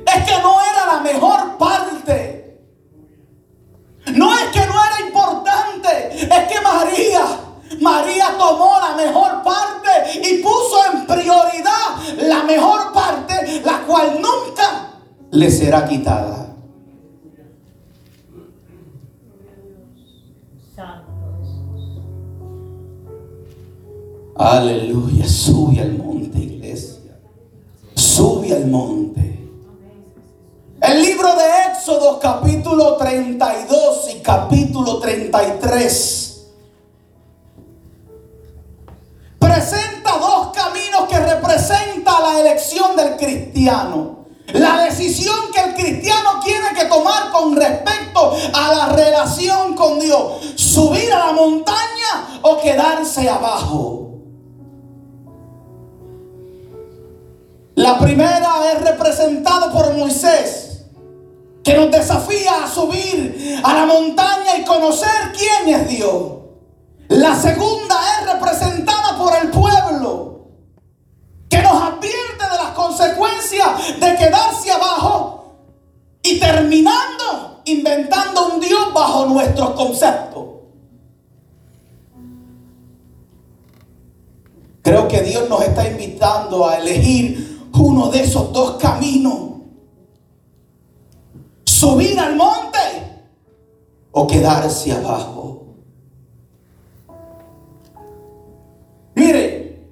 Es 0.06 0.24
que 0.24 0.42
no 0.42 0.62
era 0.62 0.86
la 0.94 1.00
mejor 1.02 1.58
parte. 1.58 2.62
No 4.14 4.34
es 4.34 4.46
que 4.52 4.66
no 4.66 4.74
era 4.74 5.08
importante. 5.08 6.24
Es 6.24 6.48
que 6.48 6.62
María, 6.62 7.26
María 7.82 8.38
tomó 8.38 8.80
la 8.80 8.96
mejor 8.96 9.44
parte 9.44 10.20
y 10.24 10.42
puso 10.42 10.86
en 10.92 11.06
prioridad 11.06 11.98
la 12.20 12.44
mejor 12.44 12.94
parte, 12.94 13.62
la 13.66 13.80
cual 13.82 14.22
nunca 14.22 14.92
le 15.32 15.52
será 15.52 15.86
quitada. 15.86 16.57
Aleluya, 24.40 25.28
sube 25.28 25.82
al 25.82 25.94
monte, 25.98 26.38
iglesia. 26.38 27.18
Sube 27.96 28.54
al 28.54 28.68
monte. 28.68 29.50
El 30.80 31.02
libro 31.02 31.36
de 31.36 31.72
Éxodo 31.72 32.20
capítulo 32.20 32.98
32 32.98 34.10
y 34.16 34.20
capítulo 34.20 35.00
33 35.00 36.46
presenta 39.40 40.20
dos 40.20 40.54
caminos 40.54 41.10
que 41.10 41.18
representa 41.18 42.20
la 42.22 42.40
elección 42.40 42.96
del 42.96 43.18
cristiano. 43.18 44.28
La 44.54 44.84
decisión 44.84 45.52
que 45.52 45.62
el 45.62 45.74
cristiano 45.74 46.40
tiene 46.46 46.76
que 46.76 46.86
tomar 46.86 47.32
con 47.32 47.56
respecto 47.56 48.36
a 48.54 48.72
la 48.72 48.90
relación 48.90 49.74
con 49.74 50.00
Dios. 50.00 50.54
Subir 50.56 51.12
a 51.12 51.26
la 51.26 51.34
montaña 51.34 52.40
o 52.44 52.62
quedarse 52.62 53.28
abajo. 53.28 54.07
La 57.78 58.00
primera 58.00 58.72
es 58.74 58.82
representada 58.82 59.72
por 59.72 59.94
Moisés, 59.94 60.82
que 61.64 61.76
nos 61.76 61.92
desafía 61.92 62.64
a 62.64 62.68
subir 62.68 63.62
a 63.64 63.72
la 63.72 63.86
montaña 63.86 64.58
y 64.58 64.66
conocer 64.66 65.32
quién 65.38 65.76
es 65.76 65.88
Dios. 65.88 66.24
La 67.10 67.36
segunda 67.36 67.96
es 68.20 68.34
representada 68.34 69.16
por 69.20 69.32
el 69.36 69.52
pueblo, 69.52 70.48
que 71.48 71.62
nos 71.62 71.84
advierte 71.84 72.50
de 72.52 72.58
las 72.58 72.72
consecuencias 72.74 74.00
de 74.00 74.16
quedarse 74.16 74.72
abajo 74.72 75.54
y 76.24 76.40
terminando 76.40 77.62
inventando 77.66 78.56
un 78.56 78.60
Dios 78.60 78.92
bajo 78.92 79.28
nuestros 79.28 79.70
conceptos. 79.72 80.46
Creo 84.82 85.08
que 85.08 85.22
Dios 85.22 85.48
nos 85.48 85.62
está 85.62 85.88
invitando 85.88 86.68
a 86.68 86.78
elegir 86.78 87.47
uno 87.78 88.10
de 88.10 88.22
esos 88.22 88.52
dos 88.52 88.78
caminos. 88.78 89.40
Subir 91.66 92.20
al 92.20 92.36
monte 92.36 92.78
o 94.12 94.26
quedarse 94.26 94.92
abajo. 94.92 95.66
Mire, 99.16 99.90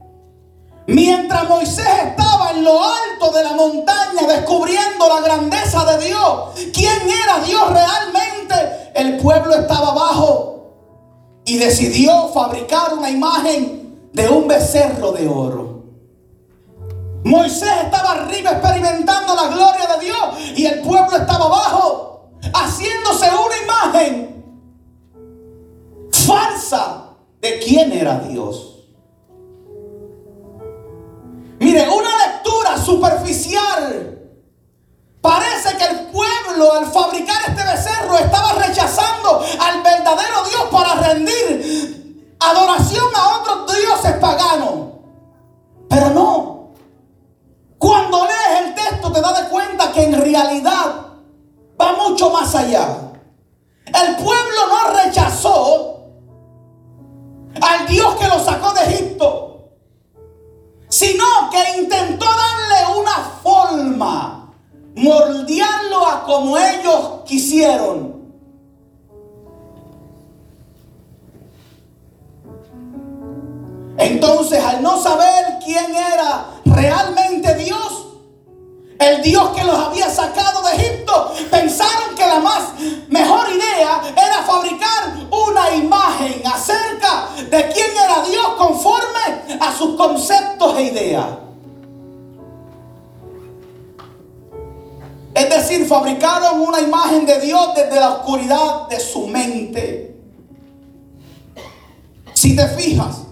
mientras 0.87 1.47
Moisés 1.49 1.87
estaba 2.07 2.51
en 2.51 2.63
lo 2.63 2.79
alto 2.83 3.31
de 3.35 3.43
la 3.43 3.53
montaña 3.53 4.27
descubriendo 4.27 5.07
la 5.07 5.21
grandeza 5.21 5.85
de 5.85 6.05
Dios, 6.05 6.71
quién 6.73 7.01
era 7.23 7.43
Dios 7.45 7.71
realmente, 7.71 8.91
el 8.95 9.17
pueblo 9.17 9.53
estaba 9.55 9.89
abajo 9.89 10.55
y 11.45 11.57
decidió 11.57 12.29
fabricar 12.29 12.93
una 12.93 13.09
imagen 13.09 14.09
de 14.13 14.29
un 14.29 14.47
becerro 14.47 15.11
de 15.11 15.27
oro. 15.27 15.74
Moisés 17.25 17.69
estaba 17.83 18.11
arriba 18.11 18.51
experimentando 18.51 19.33
la 19.33 19.47
gloria 19.47 19.87
de 19.87 20.05
Dios 20.05 20.57
y 20.57 20.67
el 20.67 20.81
pueblo 20.81 21.17
estaba 21.17 21.45
abajo 21.45 22.29
haciéndose 22.53 23.25
una 23.25 23.57
imagen 23.63 24.45
falsa 26.11 27.15
de 27.41 27.59
quién 27.59 27.91
era 27.93 28.19
Dios. 28.19 28.75
Mire, 31.59 31.89
una 31.89 32.09
lectura 32.27 32.77
superficial. 32.77 34.21
Parece 35.19 35.77
que 35.77 35.83
el 35.83 35.97
pueblo 36.11 36.73
al 36.73 36.85
fabricar 36.85 37.37
este 37.47 37.63
becerro 37.63 38.19
estaba 38.19 38.53
rechazando 38.53 39.43
al 39.59 39.81
verdadero 39.81 40.43
Dios 40.47 40.63
para 40.71 40.93
rendir 40.93 42.35
adoración 42.39 43.07
a 43.15 43.39
otros 43.39 43.75
dioses 43.75 44.13
paganos. 44.17 44.89
Pero 45.89 46.09
no. 46.11 46.54
Cuando 47.85 48.25
lees 48.25 48.61
el 48.65 48.73
texto 48.73 49.11
te 49.11 49.21
das 49.21 49.41
cuenta 49.43 49.91
que 49.91 50.05
en 50.05 50.19
realidad 50.19 51.05
va 51.79 51.93
mucho 51.93 52.31
más 52.31 52.55
allá. 52.55 53.11
El 53.85 54.15
pueblo 54.15 54.67
no 54.69 55.03
rechazó 55.03 55.99
al 57.61 57.85
Dios 57.85 58.15
que 58.15 58.27
lo 58.27 58.43
sacó 58.43 58.73
de 58.73 58.85
Egipto, 58.85 59.69
sino 60.89 61.23
que 61.51 61.77
intentó 61.79 62.25
darle 62.25 62.99
una 62.99 63.17
forma, 63.43 64.51
moldearlo 64.95 66.07
a 66.07 66.23
como 66.23 66.57
ellos 66.57 67.21
quisieron. 67.27 68.15
Entonces, 73.99 74.63
al 74.63 74.81
no 74.81 74.99
saber 74.99 75.59
quién 75.63 75.95
era 75.95 76.54
realmente 76.75 77.55
Dios, 77.55 78.07
el 78.99 79.21
Dios 79.21 79.49
que 79.55 79.63
los 79.63 79.77
había 79.77 80.09
sacado 80.09 80.61
de 80.63 80.75
Egipto, 80.75 81.33
pensaron 81.49 82.15
que 82.15 82.25
la 82.25 82.39
más 82.39 82.73
mejor 83.09 83.47
idea 83.49 84.01
era 84.11 84.43
fabricar 84.45 85.27
una 85.31 85.75
imagen 85.75 86.41
acerca 86.45 87.29
de 87.49 87.69
quién 87.69 87.91
era 87.91 88.23
Dios 88.29 88.47
conforme 88.57 89.57
a 89.59 89.75
sus 89.75 89.95
conceptos 89.95 90.77
e 90.77 90.83
ideas. 90.83 91.25
Es 95.33 95.49
decir, 95.49 95.85
fabricaron 95.85 96.61
una 96.61 96.79
imagen 96.79 97.25
de 97.25 97.41
Dios 97.41 97.75
desde 97.75 97.99
la 97.99 98.11
oscuridad 98.11 98.87
de 98.87 98.99
su 99.01 99.27
mente. 99.27 100.15
Si 102.33 102.55
te 102.55 102.67
fijas, 102.69 103.24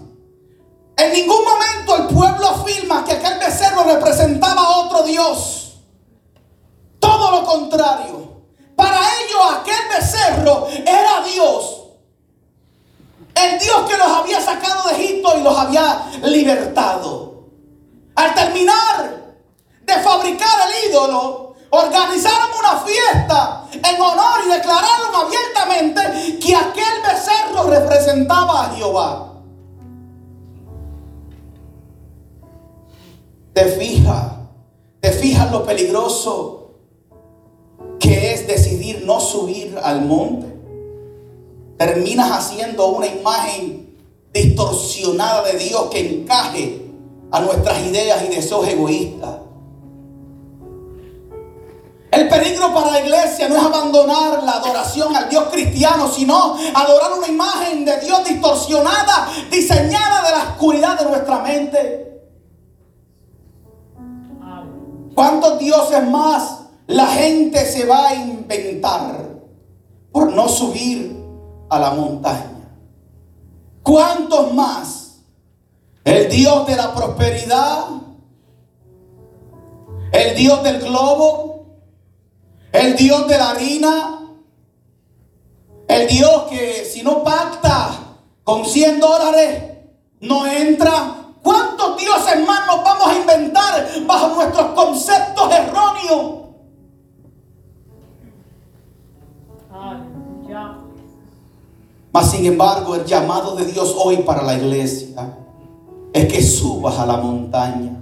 en 0.96 1.12
ningún 1.12 1.44
momento 1.44 1.96
el 1.96 2.14
pueblo 2.14 2.48
afirma 2.48 3.04
que 3.04 3.12
aquel 3.12 3.38
becerro 3.38 3.84
representaba 3.84 4.60
a 4.60 4.76
otro 4.78 5.02
Dios. 5.02 5.74
Todo 7.00 7.30
lo 7.32 7.44
contrario. 7.44 8.32
Para 8.76 8.98
ellos 9.20 9.40
aquel 9.60 9.88
becerro 9.88 10.68
era 10.68 11.22
Dios. 11.22 11.80
El 13.34 13.58
Dios 13.58 13.88
que 13.88 13.96
los 13.96 14.06
había 14.06 14.40
sacado 14.40 14.88
de 14.88 14.94
Egipto 14.94 15.36
y 15.36 15.42
los 15.42 15.58
había 15.58 16.06
libertado. 16.22 17.34
Al 18.14 18.34
terminar 18.34 19.34
de 19.82 19.94
fabricar 19.94 20.68
el 20.68 20.90
ídolo, 20.90 21.56
organizaron 21.70 22.50
una 22.58 22.80
fiesta 22.80 23.64
en 23.72 24.00
honor 24.00 24.40
y 24.46 24.50
declararon 24.50 25.14
abiertamente 25.14 26.38
que 26.38 26.54
aquel 26.54 27.02
becerro 27.02 27.68
representaba 27.68 28.64
a 28.66 28.74
Jehová. 28.76 29.33
Te 33.54 33.64
fijas, 33.66 34.32
te 35.00 35.12
fijas 35.12 35.50
lo 35.52 35.64
peligroso 35.64 36.72
que 38.00 38.34
es 38.34 38.46
decidir 38.46 39.04
no 39.06 39.20
subir 39.20 39.78
al 39.82 40.04
monte. 40.04 40.52
Terminas 41.78 42.30
haciendo 42.32 42.88
una 42.88 43.06
imagen 43.06 43.96
distorsionada 44.32 45.44
de 45.44 45.58
Dios 45.58 45.88
que 45.90 46.00
encaje 46.00 46.84
a 47.30 47.40
nuestras 47.40 47.80
ideas 47.80 48.22
y 48.24 48.34
deseos 48.34 48.66
egoístas. 48.66 49.36
El 52.10 52.28
peligro 52.28 52.72
para 52.72 52.92
la 52.92 53.00
iglesia 53.00 53.48
no 53.48 53.56
es 53.56 53.64
abandonar 53.64 54.42
la 54.44 54.52
adoración 54.52 55.14
al 55.16 55.28
Dios 55.28 55.44
cristiano, 55.50 56.08
sino 56.08 56.56
adorar 56.74 57.12
una 57.18 57.26
imagen 57.26 57.84
de 57.84 58.00
Dios 58.00 58.24
distorsionada, 58.24 59.28
diseñada 59.50 60.22
de 60.22 60.30
la 60.30 60.42
oscuridad 60.50 60.98
de 60.98 61.04
nuestra 61.06 61.38
mente. 61.40 62.13
¿Cuántos 65.14 65.58
dioses 65.58 66.08
más 66.08 66.60
la 66.86 67.06
gente 67.06 67.64
se 67.64 67.86
va 67.86 68.08
a 68.08 68.14
inventar 68.14 69.30
por 70.10 70.32
no 70.32 70.48
subir 70.48 71.16
a 71.70 71.78
la 71.78 71.90
montaña? 71.92 72.76
¿Cuántos 73.82 74.52
más? 74.54 75.20
El 76.04 76.28
Dios 76.28 76.66
de 76.66 76.76
la 76.76 76.94
prosperidad, 76.94 77.84
el 80.12 80.36
Dios 80.36 80.62
del 80.62 80.80
globo, 80.80 81.66
el 82.72 82.96
Dios 82.96 83.28
de 83.28 83.38
la 83.38 83.50
harina, 83.50 84.20
el 85.88 86.08
Dios 86.08 86.44
que 86.50 86.84
si 86.84 87.02
no 87.02 87.22
pacta 87.22 87.90
con 88.42 88.64
100 88.64 89.00
dólares 89.00 89.62
no 90.20 90.46
entra 90.46 91.23
¿Cuántos 91.44 91.98
dioses 91.98 92.46
más 92.46 92.66
nos 92.66 92.82
vamos 92.82 93.06
a 93.06 93.14
inventar 93.14 93.86
bajo 94.06 94.34
nuestros 94.34 94.66
conceptos 94.68 95.52
erróneos? 95.52 96.44
Mas 102.10 102.30
sin 102.30 102.46
embargo, 102.46 102.94
el 102.94 103.04
llamado 103.04 103.56
de 103.56 103.66
Dios 103.66 103.94
hoy 103.98 104.18
para 104.18 104.42
la 104.42 104.54
iglesia 104.54 105.36
es 106.14 106.32
que 106.32 106.42
subas 106.42 106.98
a 106.98 107.04
la 107.04 107.18
montaña. 107.18 108.00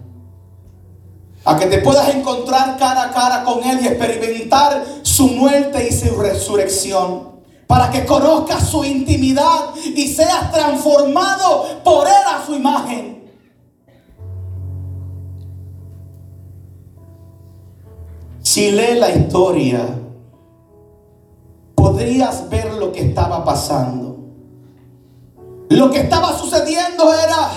A 1.44 1.58
que 1.58 1.66
te 1.66 1.78
puedas 1.78 2.14
encontrar 2.14 2.76
cara 2.78 3.04
a 3.04 3.10
cara 3.10 3.42
con 3.42 3.64
Él 3.64 3.80
y 3.82 3.88
experimentar 3.88 4.84
su 5.02 5.26
muerte 5.26 5.88
y 5.88 5.92
su 5.92 6.14
resurrección 6.14 7.32
para 7.66 7.90
que 7.90 8.04
conozcas 8.04 8.68
su 8.68 8.84
intimidad 8.84 9.74
y 9.74 10.06
seas 10.06 10.52
transformado 10.52 11.80
por 11.82 12.06
Él 12.06 12.24
a 12.28 12.46
su 12.46 12.54
imagen. 12.54 13.21
Si 18.52 18.70
lees 18.70 18.98
la 18.98 19.08
historia, 19.08 19.80
podrías 21.74 22.50
ver 22.50 22.74
lo 22.74 22.92
que 22.92 23.00
estaba 23.00 23.42
pasando. 23.46 24.18
Lo 25.70 25.90
que 25.90 26.00
estaba 26.00 26.36
sucediendo 26.36 27.14
era 27.14 27.48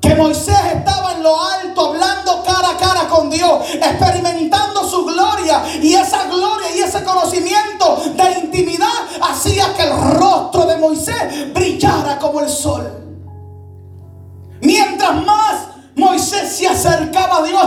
que 0.00 0.16
Moisés 0.16 0.58
estaba 0.74 1.12
en 1.12 1.22
lo 1.22 1.40
alto 1.40 1.90
hablando 1.90 2.42
cara 2.44 2.70
a 2.70 2.76
cara 2.76 3.08
con 3.08 3.30
Dios, 3.30 3.72
experimentando 3.72 4.82
su 4.82 5.04
gloria 5.04 5.62
y 5.80 5.94
esa 5.94 6.24
gloria 6.24 6.74
y 6.76 6.80
ese 6.80 7.04
conocimiento 7.04 7.96
de 8.16 8.40
intimidad 8.46 8.88
hacía 9.22 9.74
que 9.76 9.84
el 9.84 9.96
rostro 9.96 10.66
de 10.66 10.76
Moisés 10.76 11.54
brillara 11.54 12.18
como 12.18 12.40
el 12.40 12.48
sol. 12.48 13.03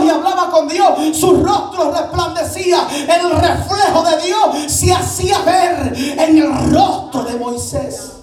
Dios 0.00 0.04
y 0.04 0.10
hablaba 0.16 0.50
con 0.50 0.68
Dios, 0.68 1.16
su 1.16 1.42
rostro 1.42 1.92
resplandecía, 1.92 2.86
el 2.90 3.30
reflejo 3.30 4.02
de 4.02 4.26
Dios 4.26 4.72
se 4.72 4.92
hacía 4.92 5.40
ver 5.42 5.94
en 5.96 6.38
el 6.38 6.72
rostro 6.72 7.24
de 7.24 7.36
Moisés. 7.36 8.14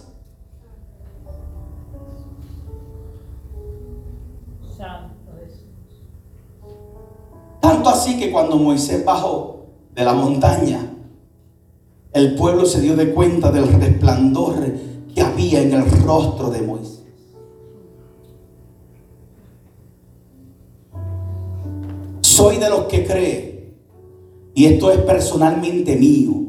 Tanto 7.60 7.90
así 7.90 8.20
que 8.20 8.32
cuando 8.32 8.58
Moisés 8.58 9.04
bajó 9.04 9.66
de 9.96 10.04
la 10.04 10.14
montaña, 10.14 10.92
el 12.14 12.36
pueblo 12.36 12.66
se 12.66 12.80
dio 12.80 12.96
de 12.96 13.12
cuenta 13.12 13.52
del 13.52 13.68
resplandor 13.68 14.56
que 15.14 15.22
había 15.22 15.62
en 15.62 15.74
el 15.74 16.04
rostro 16.04 16.50
de 16.50 16.62
Moisés. 16.62 16.95
Soy 22.46 22.58
de 22.58 22.70
los 22.70 22.86
que 22.86 23.04
cree, 23.04 23.74
y 24.54 24.66
esto 24.68 24.92
es 24.92 25.00
personalmente 25.00 25.96
mío, 25.96 26.44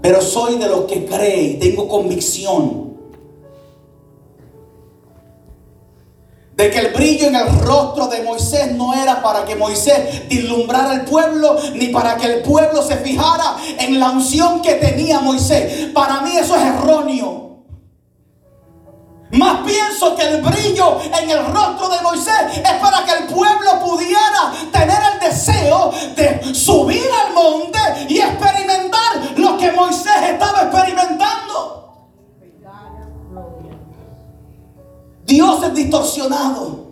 pero 0.00 0.22
soy 0.22 0.56
de 0.56 0.66
los 0.70 0.86
que 0.86 1.04
cree 1.04 1.42
y 1.42 1.54
tengo 1.58 1.86
convicción 1.86 2.94
de 6.56 6.70
que 6.70 6.78
el 6.78 6.94
brillo 6.94 7.26
en 7.26 7.36
el 7.36 7.58
rostro 7.58 8.06
de 8.06 8.22
Moisés 8.22 8.72
no 8.74 8.94
era 8.94 9.22
para 9.22 9.44
que 9.44 9.54
Moisés 9.54 10.30
dislumbrara 10.30 10.92
al 10.92 11.04
pueblo, 11.04 11.54
ni 11.74 11.88
para 11.88 12.16
que 12.16 12.32
el 12.32 12.40
pueblo 12.40 12.82
se 12.82 12.96
fijara 12.96 13.58
en 13.80 14.00
la 14.00 14.12
unción 14.12 14.62
que 14.62 14.76
tenía 14.76 15.20
Moisés. 15.20 15.90
Para 15.92 16.22
mí 16.22 16.30
eso 16.38 16.56
es 16.56 16.62
erróneo. 16.62 17.41
Más 19.32 19.62
pienso 19.64 20.14
que 20.14 20.28
el 20.28 20.42
brillo 20.42 21.00
en 21.00 21.30
el 21.30 21.46
rostro 21.46 21.88
de 21.88 22.02
Moisés 22.02 22.34
es 22.54 22.72
para 22.74 23.02
que 23.02 23.12
el 23.12 23.32
pueblo 23.32 23.80
pudiera 23.82 24.52
tener 24.70 24.98
el 25.14 25.20
deseo 25.20 25.90
de 26.14 26.54
subir 26.54 27.06
al 27.26 27.32
monte 27.32 27.78
y 28.10 28.18
experimentar 28.18 29.38
lo 29.38 29.56
que 29.56 29.72
Moisés 29.72 30.22
estaba 30.32 30.64
experimentando. 30.64 32.10
Dios 35.24 35.64
es 35.64 35.74
distorsionado. 35.74 36.82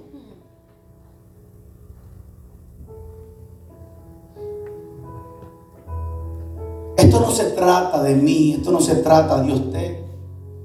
Esto 6.96 7.20
no 7.20 7.30
se 7.30 7.44
trata 7.50 8.02
de 8.02 8.14
mí, 8.14 8.54
esto 8.54 8.70
no 8.70 8.80
se 8.80 8.96
trata 8.96 9.42
de 9.42 9.52
usted. 9.52 10.04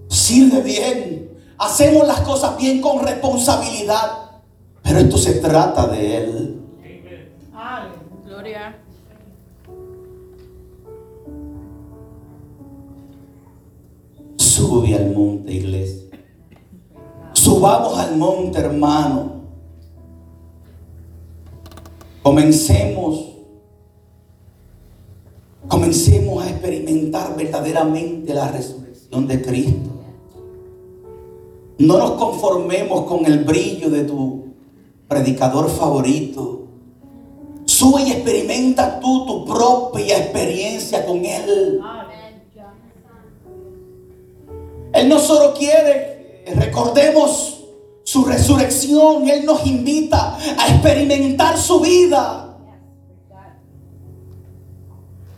Sirve 0.07 0.61
bien, 0.61 1.24
hacemos 1.57 2.07
las 2.07 2.21
cosas 2.21 2.57
bien 2.57 2.81
con 2.81 3.05
responsabilidad, 3.05 4.41
pero 4.81 4.99
esto 4.99 5.17
se 5.17 5.35
trata 5.35 5.87
de 5.87 6.17
Él. 6.17 6.61
Gloria. 8.25 8.77
Sube 14.37 14.95
al 14.95 15.13
monte, 15.13 15.53
iglesia. 15.53 16.03
Subamos 17.33 17.97
al 17.97 18.17
monte, 18.17 18.59
hermano. 18.59 19.35
Comencemos. 22.21 23.33
Comencemos 25.67 26.43
a 26.43 26.49
experimentar 26.49 27.35
verdaderamente 27.35 28.33
la 28.33 28.49
resurrección 28.49 29.27
de 29.27 29.41
Cristo. 29.41 29.94
No 31.77 31.97
nos 31.97 32.11
conformemos 32.11 33.05
con 33.05 33.25
el 33.25 33.43
brillo 33.43 33.89
de 33.89 34.03
tu 34.03 34.45
predicador 35.07 35.69
favorito. 35.69 36.67
Sube 37.65 38.03
y 38.03 38.11
experimenta 38.11 38.99
tú 38.99 39.25
tu 39.25 39.45
propia 39.45 40.17
experiencia 40.17 41.05
con 41.05 41.25
Él. 41.25 41.81
Él 44.93 45.09
no 45.09 45.19
solo 45.19 45.53
quiere 45.53 46.15
recordemos 46.53 47.63
su 48.03 48.23
resurrección. 48.25 49.27
Él 49.29 49.45
nos 49.45 49.65
invita 49.65 50.37
a 50.37 50.67
experimentar 50.69 51.57
su 51.57 51.79
vida. 51.79 52.57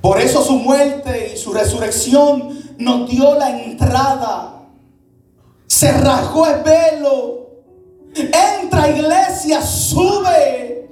Por 0.02 0.19
eso 0.21 0.43
su 0.43 0.54
muerte 0.54 1.34
y 1.34 1.38
su 1.38 1.54
resurrección 1.54 2.58
nos 2.78 3.10
dio 3.10 3.36
la 3.36 3.63
entrada. 3.63 4.57
Se 5.78 5.92
rasgó 5.92 6.48
el 6.48 6.63
velo. 6.63 7.50
Entra 8.16 8.90
iglesia, 8.90 9.62
sube. 9.62 10.90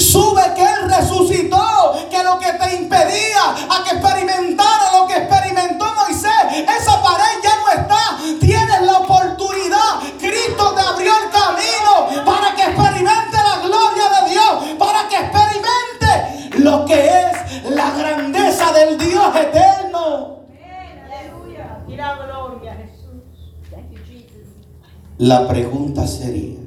Sube 0.00 0.42
que 0.56 0.62
Él 0.62 0.90
resucitó, 0.90 2.08
que 2.10 2.24
lo 2.24 2.40
que 2.40 2.52
te 2.54 2.74
impedía 2.74 3.50
a 3.70 3.84
que 3.84 3.96
experimentara 3.96 4.98
lo 4.98 5.06
que 5.06 5.16
experimentó 5.16 5.84
Moisés, 5.94 6.66
esa 6.76 7.00
pared 7.00 7.38
ya 7.44 7.56
no 7.60 7.82
está. 7.82 8.18
Tienes 8.40 8.82
la 8.82 8.98
oportunidad. 8.98 10.00
Cristo 10.18 10.74
te 10.74 10.80
abrió 10.80 11.12
el 11.22 11.30
camino 11.30 12.24
para 12.24 12.52
que 12.56 12.62
experimente 12.62 13.36
la 13.36 13.58
gloria 13.64 14.08
de 14.08 14.30
Dios, 14.30 14.76
para 14.80 15.08
que 15.08 15.16
experimente 15.18 16.58
lo 16.58 16.84
que 16.84 17.06
es 17.06 17.70
la 17.70 17.90
grandeza 17.92 18.72
del 18.72 18.98
Dios 18.98 19.36
eterno. 19.36 20.41
La 25.18 25.46
pregunta 25.46 26.06
sería, 26.06 26.58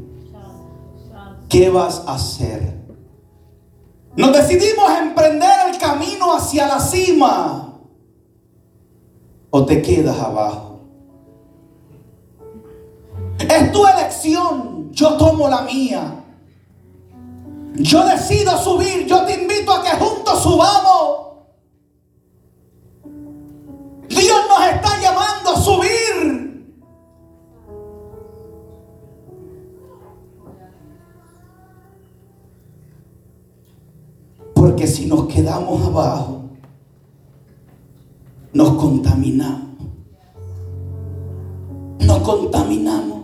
¿qué 1.49 1.69
vas 1.69 2.03
a 2.07 2.15
hacer? 2.15 2.85
Nos 4.15 4.31
decidimos 4.31 4.89
emprender 4.97 5.73
el 5.73 5.77
camino 5.77 6.33
hacia 6.33 6.67
la 6.67 6.79
cima. 6.79 7.73
O 9.49 9.65
te 9.65 9.81
quedas 9.81 10.17
abajo. 10.19 10.79
Es 13.39 13.71
tu 13.73 13.85
elección. 13.85 14.91
Yo 14.91 15.17
tomo 15.17 15.49
la 15.49 15.61
mía. 15.63 16.23
Yo 17.73 18.05
decido 18.05 18.57
subir. 18.57 19.05
Yo 19.05 19.25
te 19.25 19.41
invito 19.41 19.73
a 19.73 19.83
que 19.83 19.89
juntos 19.97 20.41
subamos. 20.41 21.24
Dios 24.09 24.39
nos 24.47 24.67
está 24.67 25.01
llamando 25.01 25.49
a 25.51 25.59
subir. 25.59 26.75
Porque 34.53 34.87
si 34.87 35.05
nos 35.05 35.27
quedamos 35.27 35.85
abajo, 35.85 36.43
nos 38.53 38.75
contaminamos. 38.75 39.65
Nos 41.99 42.19
contaminamos. 42.19 43.15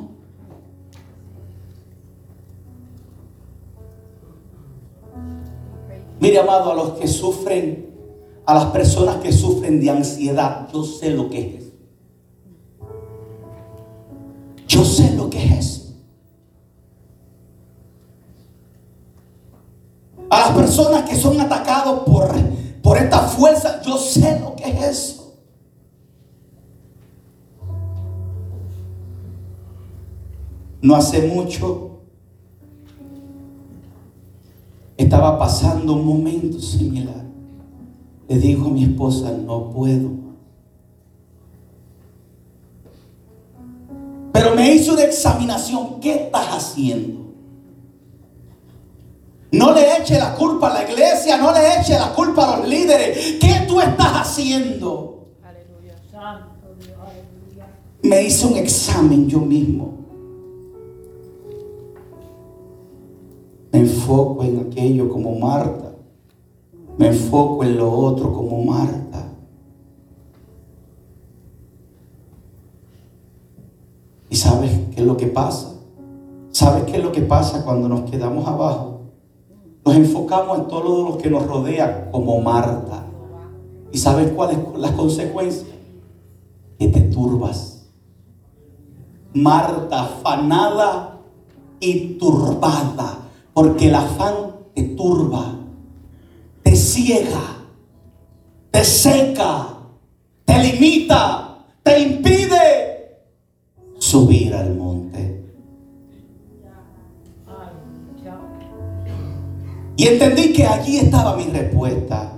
Mire, 6.20 6.38
amado, 6.38 6.72
a 6.72 6.76
los 6.76 6.92
que 7.00 7.08
sufren, 7.08 7.91
a 8.46 8.54
las 8.54 8.66
personas 8.66 9.18
que 9.18 9.32
sufren 9.32 9.80
de 9.80 9.90
ansiedad, 9.90 10.68
yo 10.72 10.84
sé 10.84 11.12
lo 11.12 11.30
que 11.30 11.58
es. 11.58 11.66
Yo 14.68 14.84
sé 14.84 15.14
lo 15.16 15.30
que 15.30 15.44
es. 15.44 15.82
a 20.32 20.40
las 20.40 20.52
personas 20.52 21.10
que 21.10 21.18
son 21.18 21.40
atacados 21.42 22.04
por, 22.04 22.34
por 22.82 22.98
esta 22.98 23.20
fuerza, 23.20 23.82
yo 23.82 23.98
sé 23.98 24.40
lo 24.40 24.56
que 24.56 24.64
es 24.64 24.84
eso. 24.84 25.34
No 30.82 30.96
hace 30.96 31.28
mucho 31.28 31.90
estaba 34.96 35.38
pasando 35.38 35.94
un 35.94 36.06
momento 36.06 36.62
similar. 36.62 37.26
Le 38.32 38.40
dijo 38.40 38.68
a 38.68 38.70
mi 38.70 38.86
esposa, 38.86 39.30
no 39.46 39.72
puedo. 39.72 40.10
Pero 44.32 44.56
me 44.56 44.74
hizo 44.74 44.94
una 44.94 45.04
examinación. 45.04 46.00
¿Qué 46.00 46.14
estás 46.14 46.48
haciendo? 46.48 47.26
No 49.52 49.74
le 49.74 49.98
eche 49.98 50.18
la 50.18 50.34
culpa 50.36 50.70
a 50.70 50.82
la 50.82 50.90
iglesia, 50.90 51.36
no 51.36 51.52
le 51.52 51.60
eche 51.78 52.00
la 52.00 52.14
culpa 52.14 52.54
a 52.54 52.60
los 52.60 52.70
líderes. 52.70 53.36
¿Qué 53.38 53.66
tú 53.68 53.82
estás 53.82 54.22
haciendo? 54.22 55.28
Aleluya. 55.44 55.98
Santo 56.10 56.74
Dios, 56.80 56.96
aleluya. 57.02 57.68
Me 58.02 58.24
hice 58.24 58.48
un 58.48 58.56
examen 58.56 59.28
yo 59.28 59.40
mismo. 59.42 59.92
Me 63.74 63.80
enfoco 63.80 64.42
en 64.46 64.70
aquello 64.72 65.10
como 65.10 65.38
Marta. 65.38 65.91
Me 66.98 67.08
enfoco 67.08 67.64
en 67.64 67.78
lo 67.78 67.92
otro 67.92 68.34
como 68.34 68.64
Marta. 68.64 69.28
¿Y 74.30 74.36
sabes 74.36 74.72
qué 74.94 75.02
es 75.02 75.08
lo 75.08 75.18
que 75.18 75.28
pasa? 75.28 75.74
¿Sabes 76.52 76.84
qué 76.84 76.98
es 76.98 77.04
lo 77.04 77.12
que 77.12 77.22
pasa 77.22 77.64
cuando 77.64 77.90
nos 77.90 78.10
quedamos 78.10 78.48
abajo? 78.48 79.02
Nos 79.86 79.96
enfocamos 79.96 80.60
en 80.60 80.68
todo 80.68 81.10
lo 81.10 81.18
que 81.18 81.30
nos 81.30 81.46
rodea 81.48 82.12
como 82.12 82.40
Marta. 82.42 83.04
¿Y 83.92 83.98
sabes 83.98 84.32
cuáles 84.32 84.58
son 84.64 84.82
las 84.82 84.92
consecuencias? 84.92 85.68
Que 86.78 86.88
te 86.88 87.02
turbas. 87.02 87.90
Marta, 89.34 90.04
afanada 90.04 91.20
y 91.80 92.18
turbada, 92.18 93.18
porque 93.54 93.88
el 93.88 93.96
afán 93.96 94.34
te 94.74 94.84
turba 94.84 95.61
ciega, 96.92 97.58
te 98.70 98.84
seca, 98.84 99.78
te 100.44 100.58
limita, 100.60 101.66
te 101.84 102.00
impide 102.02 103.22
subir 103.98 104.54
al 104.54 104.76
monte. 104.76 105.42
Y 109.96 110.08
entendí 110.08 110.52
que 110.52 110.66
allí 110.66 110.98
estaba 110.98 111.38
mi 111.38 111.46
respuesta. 111.46 112.34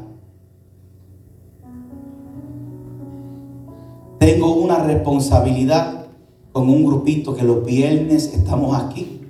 Tengo 4.20 4.54
una 4.54 4.84
responsabilidad 4.84 6.06
con 6.52 6.70
un 6.70 6.86
grupito 6.86 7.36
que 7.36 7.44
los 7.44 7.66
viernes 7.66 8.34
estamos 8.34 8.80
aquí. 8.80 9.23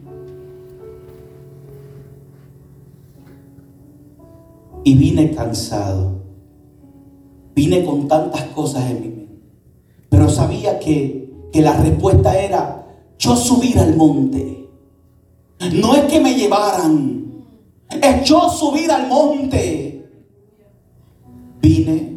Y 4.83 4.95
vine 4.95 5.31
cansado. 5.31 6.23
Vine 7.55 7.85
con 7.85 8.07
tantas 8.07 8.43
cosas 8.45 8.89
en 8.89 9.01
mi 9.01 9.07
mente. 9.07 9.39
Pero 10.09 10.29
sabía 10.29 10.79
que, 10.79 11.31
que 11.51 11.61
la 11.61 11.73
respuesta 11.77 12.37
era 12.37 12.87
yo 13.17 13.35
subir 13.35 13.79
al 13.79 13.95
monte. 13.95 14.69
No 15.73 15.95
es 15.95 16.03
que 16.03 16.19
me 16.19 16.35
llevaran. 16.35 17.45
Es 18.01 18.27
yo 18.27 18.49
subir 18.49 18.91
al 18.91 19.07
monte. 19.07 20.09
Vine 21.61 22.13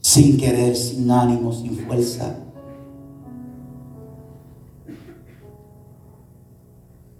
sin 0.00 0.36
querer, 0.36 0.76
sin 0.76 1.10
ánimo, 1.10 1.52
sin 1.52 1.76
fuerza. 1.78 2.36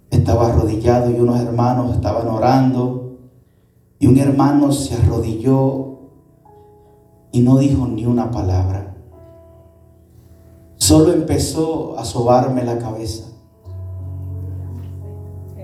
Estaba 0.09 0.47
arrodillado 0.47 1.09
y 1.09 1.15
unos 1.15 1.39
hermanos 1.39 1.95
estaban 1.95 2.27
orando. 2.27 3.10
Y 4.01 4.07
un 4.07 4.17
hermano 4.17 4.71
se 4.71 4.95
arrodilló 4.95 5.99
y 7.31 7.41
no 7.41 7.59
dijo 7.59 7.87
ni 7.87 8.07
una 8.07 8.31
palabra. 8.31 8.95
Solo 10.77 11.13
empezó 11.13 11.99
a 11.99 12.03
sobarme 12.03 12.63
la 12.63 12.79
cabeza. 12.79 13.25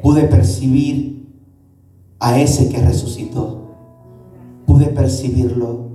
Pude 0.03 0.25
percibir 0.25 1.27
a 2.19 2.39
ese 2.39 2.69
que 2.69 2.77
resucitó. 2.77 3.57
Pude 4.67 4.85
percibirlo. 4.85 5.87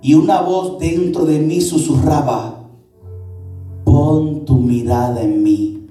Y 0.00 0.14
una 0.14 0.40
voz 0.40 0.78
dentro 0.78 1.26
de 1.26 1.38
mí 1.38 1.60
susurraba, 1.60 2.66
pon 3.84 4.46
tu 4.46 4.56
mirada 4.56 5.20
en 5.20 5.42
mí. 5.42 5.86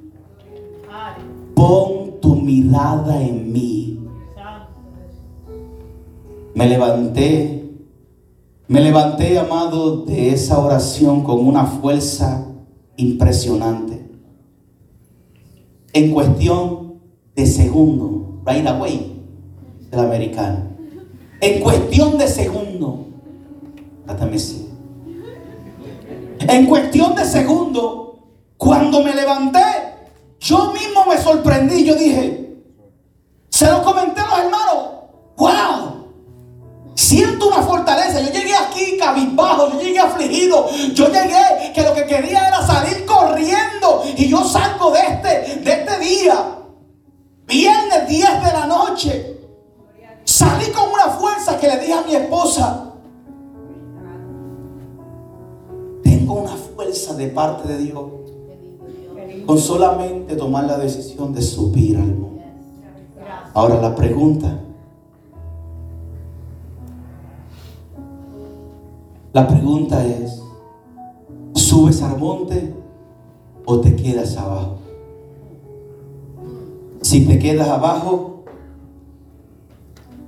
Pon 1.53 2.19
tu 2.19 2.33
mirada 2.33 3.21
en 3.21 3.53
mí. 3.53 4.02
Me 6.53 6.67
levanté, 6.67 7.63
me 8.67 8.81
levanté, 8.81 9.39
amado, 9.39 10.05
de 10.05 10.29
esa 10.29 10.59
oración 10.59 11.23
con 11.23 11.45
una 11.45 11.65
fuerza 11.65 12.47
impresionante. 12.95 14.05
En 15.93 16.11
cuestión 16.11 16.99
de 17.35 17.45
segundo, 17.45 18.41
right 18.45 18.67
away, 18.67 19.21
el 19.91 19.99
americano. 19.99 20.73
En 21.41 21.61
cuestión 21.61 22.17
de 22.17 22.27
segundo, 22.27 23.03
en 26.47 26.65
cuestión 26.65 27.15
de 27.15 27.25
segundo, 27.25 28.19
cuando 28.57 29.03
me 29.03 29.13
levanté, 29.15 29.59
yo 30.39 30.71
mismo 30.73 31.05
me 31.09 31.17
sorprendí. 31.17 31.83
Yo 31.83 31.95
dije, 31.95 32.57
se 33.49 33.69
lo 33.69 33.83
comenté 33.83 34.21
a 34.21 34.25
los 34.27 34.39
hermanos, 34.39 34.87
wow, 35.37 35.92
Siento 37.03 37.49
una 37.49 37.61
fortaleza. 37.63 38.21
Yo 38.21 38.31
llegué 38.31 38.55
aquí 38.55 38.97
cabizbajo, 38.97 39.73
yo 39.73 39.81
llegué 39.81 39.99
afligido. 39.99 40.69
Yo 40.93 41.07
llegué 41.07 41.73
que 41.75 41.81
lo 41.81 41.93
que 41.93 42.05
quería 42.05 42.47
era 42.47 42.65
salir 42.65 43.05
corriendo. 43.05 44.03
Y 44.15 44.29
yo 44.29 44.41
salgo 44.45 44.89
de 44.91 44.99
este, 45.01 45.59
de 45.59 45.71
este 45.73 45.99
día. 45.99 46.59
Viernes 47.45 48.07
10 48.07 48.45
de 48.45 48.53
la 48.53 48.67
noche. 48.67 49.37
Salí 50.23 50.71
con 50.71 50.91
una 50.91 51.09
fuerza 51.19 51.59
que 51.59 51.67
le 51.67 51.79
dije 51.79 51.93
a 51.93 52.03
mi 52.03 52.15
esposa. 52.15 52.93
Tengo 56.03 56.33
una 56.35 56.55
fuerza 56.55 57.15
de 57.15 57.27
parte 57.27 57.67
de 57.67 57.79
Dios. 57.79 58.05
Con 59.45 59.59
solamente 59.59 60.37
tomar 60.37 60.63
la 60.63 60.77
decisión 60.77 61.33
de 61.33 61.41
subir 61.41 61.97
al 61.97 62.05
mundo. 62.05 62.41
Ahora 63.53 63.81
la 63.81 63.93
pregunta. 63.93 64.57
La 69.33 69.47
pregunta 69.47 70.05
es, 70.05 70.43
¿subes 71.55 72.03
al 72.03 72.19
monte 72.19 72.71
o 73.65 73.79
te 73.79 73.95
quedas 73.95 74.37
abajo? 74.37 74.77
Si 77.01 77.25
te 77.25 77.39
quedas 77.39 77.67
abajo, 77.67 78.43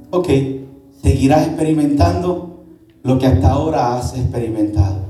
ok, 0.10 0.28
seguirás 1.04 1.46
experimentando 1.46 2.64
lo 3.04 3.20
que 3.20 3.28
hasta 3.28 3.52
ahora 3.52 3.96
has 3.96 4.16
experimentado. 4.16 5.02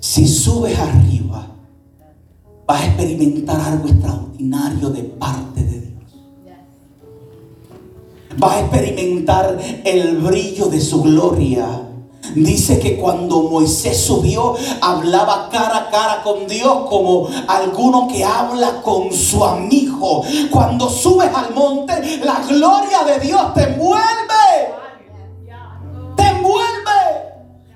Si 0.00 0.28
subes 0.28 0.78
arriba, 0.78 1.46
vas 2.66 2.82
a 2.82 2.86
experimentar 2.88 3.58
algo 3.58 3.88
extraordinario 3.88 4.90
de 4.90 5.02
parte 5.02 5.62
de 5.62 5.80
Dios. 5.80 6.20
Vas 8.36 8.56
a 8.56 8.60
experimentar 8.60 9.58
el 9.82 10.18
brillo 10.18 10.66
de 10.66 10.80
su 10.82 11.00
gloria 11.00 11.84
Dice 12.34 12.78
que 12.80 12.96
cuando 12.96 13.42
Moisés 13.42 14.00
subió, 14.00 14.56
hablaba 14.80 15.48
cara 15.50 15.76
a 15.76 15.90
cara 15.90 16.22
con 16.22 16.46
Dios 16.46 16.86
como 16.88 17.28
alguno 17.46 18.08
que 18.08 18.24
habla 18.24 18.80
con 18.82 19.12
su 19.12 19.44
amigo. 19.44 20.22
Cuando 20.50 20.88
subes 20.88 21.30
al 21.34 21.54
monte, 21.54 22.20
la 22.24 22.40
gloria 22.48 23.04
de 23.04 23.20
Dios 23.20 23.54
te 23.54 23.64
envuelve. 23.64 24.04
Te 26.16 26.22
envuelve. 26.22 26.74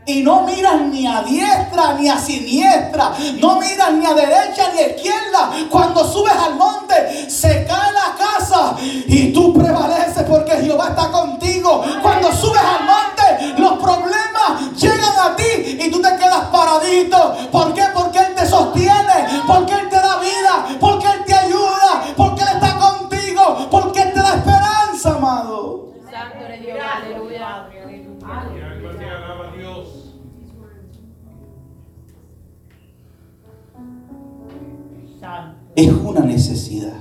Y 0.06 0.22
no 0.22 0.40
miras 0.44 0.80
ni 0.80 1.06
a 1.06 1.22
diestra 1.22 1.92
ni 1.92 2.08
a 2.08 2.18
siniestra. 2.18 3.12
No 3.40 3.61
miras 3.61 3.92
ni 3.92 4.06
a 4.06 4.14
derecha 4.14 4.73
ni 4.73 4.81
a 4.81 4.88
izquierda. 4.88 5.50
Cuando 5.70 6.10
subes 6.10 6.33
al 6.33 6.56
monte, 6.56 7.31
se 7.31 7.66
cae 7.66 7.92
la 7.92 8.16
casa 8.16 8.77
y 8.81 9.31
tú 9.35 9.52
prevaleces 9.52 10.23
porque 10.23 10.52
Jehová 10.52 10.88
está 10.88 11.10
contigo. 11.10 11.85
Cuando 12.02 12.33
subes 12.33 12.62
al 12.62 12.87
monte, 12.87 13.17
los 13.56 13.72
problemas 13.78 14.72
llegan 14.76 15.18
a 15.18 15.36
ti 15.36 15.78
y 15.80 15.90
tú 15.90 16.00
te 16.00 16.16
quedas 16.16 16.46
paradito. 16.52 17.36
¿Por 17.50 17.74
qué? 17.74 17.84
Porque 17.94 18.18
Él 18.18 18.34
te 18.34 18.46
sostiene. 18.46 19.42
Porque 19.46 19.72
Él 19.74 19.88
te 19.88 19.96
da 19.96 20.18
vida. 20.20 20.78
Porque 20.80 21.06
Él 21.06 21.24
te 21.26 21.34
ayuda. 21.34 22.14
Porque 22.16 22.42
Él 22.42 22.48
está 22.54 22.78
contigo. 22.78 23.68
Porque 23.70 24.02
Él 24.02 24.12
te 24.12 24.20
da 24.20 24.34
esperanza, 24.34 25.16
amado. 25.16 25.88
Santo 26.10 26.44
Dios, 26.62 26.78
aleluya. 26.80 27.68
Es 35.78 35.92
una 35.92 36.20
necesidad. 36.22 36.96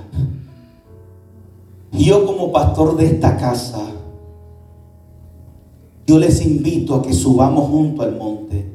Yo 1.90 2.24
como 2.24 2.52
pastor 2.52 2.96
de 2.96 3.06
esta 3.06 3.36
casa, 3.36 3.80
yo 6.08 6.18
les 6.18 6.40
invito 6.40 6.94
a 6.94 7.02
que 7.02 7.12
subamos 7.12 7.68
junto 7.68 8.00
al 8.00 8.16
monte. 8.16 8.66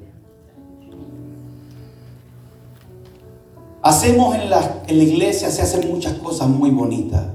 Hacemos 3.82 4.36
en 4.36 4.52
la, 4.52 4.84
en 4.86 4.98
la 5.00 5.04
iglesia, 5.04 5.50
se 5.50 5.64
hacen 5.64 5.90
muchas 5.92 6.14
cosas 6.14 6.48
muy 6.48 6.70
bonitas. 6.70 7.26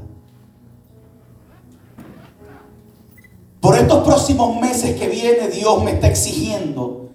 Por 3.59 3.77
estos 3.77 4.05
próximos 4.05 4.61
meses 4.61 4.95
que 4.95 5.09
viene, 5.09 5.49
Dios 5.49 5.83
me 5.83 5.91
está 5.91 6.07
exigiendo 6.07 7.09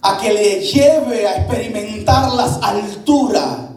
a 0.00 0.16
que 0.16 0.32
le 0.32 0.60
lleve 0.60 1.26
a 1.28 1.36
experimentar 1.36 2.32
las 2.32 2.62
alturas 2.62 3.71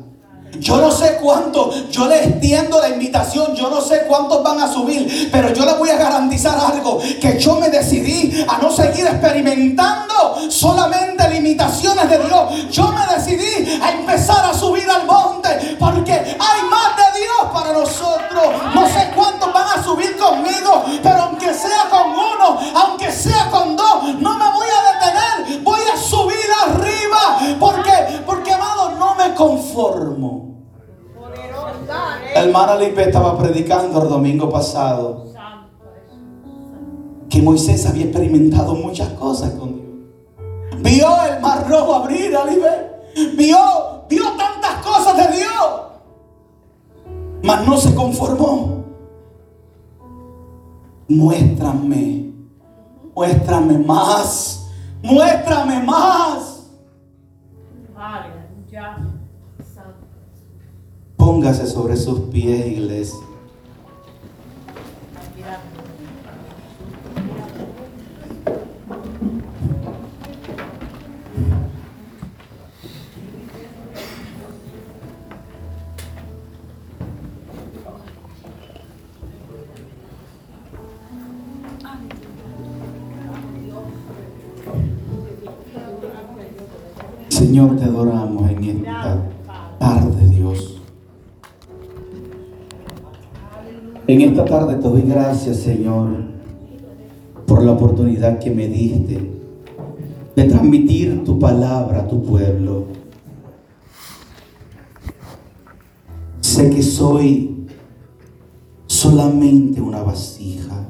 yo 0.59 0.77
no 0.77 0.91
sé 0.91 1.17
cuánto, 1.21 1.71
yo 1.89 2.07
le 2.07 2.23
extiendo 2.23 2.81
la 2.81 2.89
invitación, 2.89 3.55
yo 3.55 3.69
no 3.69 3.81
sé 3.81 4.03
cuántos 4.07 4.43
van 4.43 4.59
a 4.59 4.71
subir, 4.71 5.29
pero 5.31 5.53
yo 5.53 5.65
les 5.65 5.77
voy 5.77 5.89
a 5.89 5.97
garantizar 5.97 6.57
algo, 6.57 6.99
que 7.21 7.39
yo 7.39 7.55
me 7.55 7.69
decidí 7.69 8.45
a 8.47 8.57
no 8.57 8.71
seguir 8.71 9.05
experimentando 9.05 10.49
solamente 10.49 11.29
limitaciones 11.29 12.09
de 12.09 12.19
Dios. 12.19 12.71
Yo 12.71 12.91
me 12.91 13.05
decidí 13.15 13.79
a 13.81 13.91
empezar 13.91 14.45
a 14.45 14.53
subir 14.53 14.89
al 14.89 15.05
monte, 15.05 15.75
porque 15.79 16.13
hay 16.13 16.69
más 16.69 16.95
de 16.95 17.19
Dios 17.19 17.51
para 17.53 17.73
nosotros. 17.73 18.73
No 18.73 18.87
sé 18.87 19.11
cuántos 19.15 19.53
van 19.53 19.79
a 19.79 19.83
subir 19.83 20.17
conmigo, 20.17 20.85
pero 21.01 21.23
aunque 21.23 21.53
sea 21.53 21.89
con 21.89 22.11
uno, 22.11 22.59
aunque 22.75 23.11
sea 23.11 23.49
con 23.51 23.75
dos, 23.75 24.03
no 24.19 24.37
me 24.37 24.51
voy 24.51 24.67
a 24.67 24.93
detener, 24.93 25.63
voy 25.63 25.79
a 25.93 25.97
subir 25.97 26.45
arriba, 26.63 27.39
porque, 27.59 28.21
porque 28.25 28.55
más 28.57 28.74
no 28.97 29.15
me 29.15 29.33
conformo. 29.35 30.55
El 32.35 32.47
hermana 32.47 32.75
Lipe 32.75 33.03
estaba 33.03 33.37
predicando 33.37 34.01
el 34.01 34.09
domingo 34.09 34.49
pasado 34.49 35.25
que 37.29 37.41
Moisés 37.41 37.85
había 37.85 38.05
experimentado 38.05 38.75
muchas 38.75 39.09
cosas 39.09 39.51
con 39.51 39.75
Dios. 39.75 39.85
Vio 40.81 41.07
el 41.29 41.41
mar 41.41 41.67
rojo 41.69 41.95
abrir, 41.95 42.35
Alibe. 42.35 43.01
Vio, 43.35 43.57
vio 44.09 44.23
tantas 44.37 44.85
cosas 44.85 45.17
de 45.17 45.37
Dios. 45.37 45.81
Mas 47.43 47.67
no 47.67 47.77
se 47.77 47.93
conformó. 47.93 48.83
Muéstrame, 51.07 52.33
muéstrame 53.13 53.77
más, 53.77 54.69
muéstrame 55.03 55.83
más. 55.83 56.69
Póngase 61.17 61.65
sobre 61.67 61.95
sus 61.95 62.19
pies, 62.29 62.67
iglesia. 62.67 63.19
Señor, 87.35 87.75
te 87.75 87.83
adoramos 87.83 88.49
en 88.49 88.63
esta 88.63 89.17
tarde, 89.77 90.25
Dios. 90.29 90.81
En 94.07 94.21
esta 94.21 94.45
tarde 94.45 94.75
te 94.75 94.87
doy 94.87 95.01
gracias, 95.01 95.57
Señor, 95.57 96.11
por 97.45 97.61
la 97.61 97.73
oportunidad 97.73 98.39
que 98.39 98.51
me 98.51 98.69
diste 98.69 99.31
de 100.33 100.43
transmitir 100.45 101.25
tu 101.25 101.37
palabra 101.37 102.03
a 102.03 102.07
tu 102.07 102.23
pueblo. 102.23 102.85
Sé 106.39 106.69
que 106.69 106.81
soy 106.81 107.67
solamente 108.87 109.81
una 109.81 110.01
vasija 110.03 110.87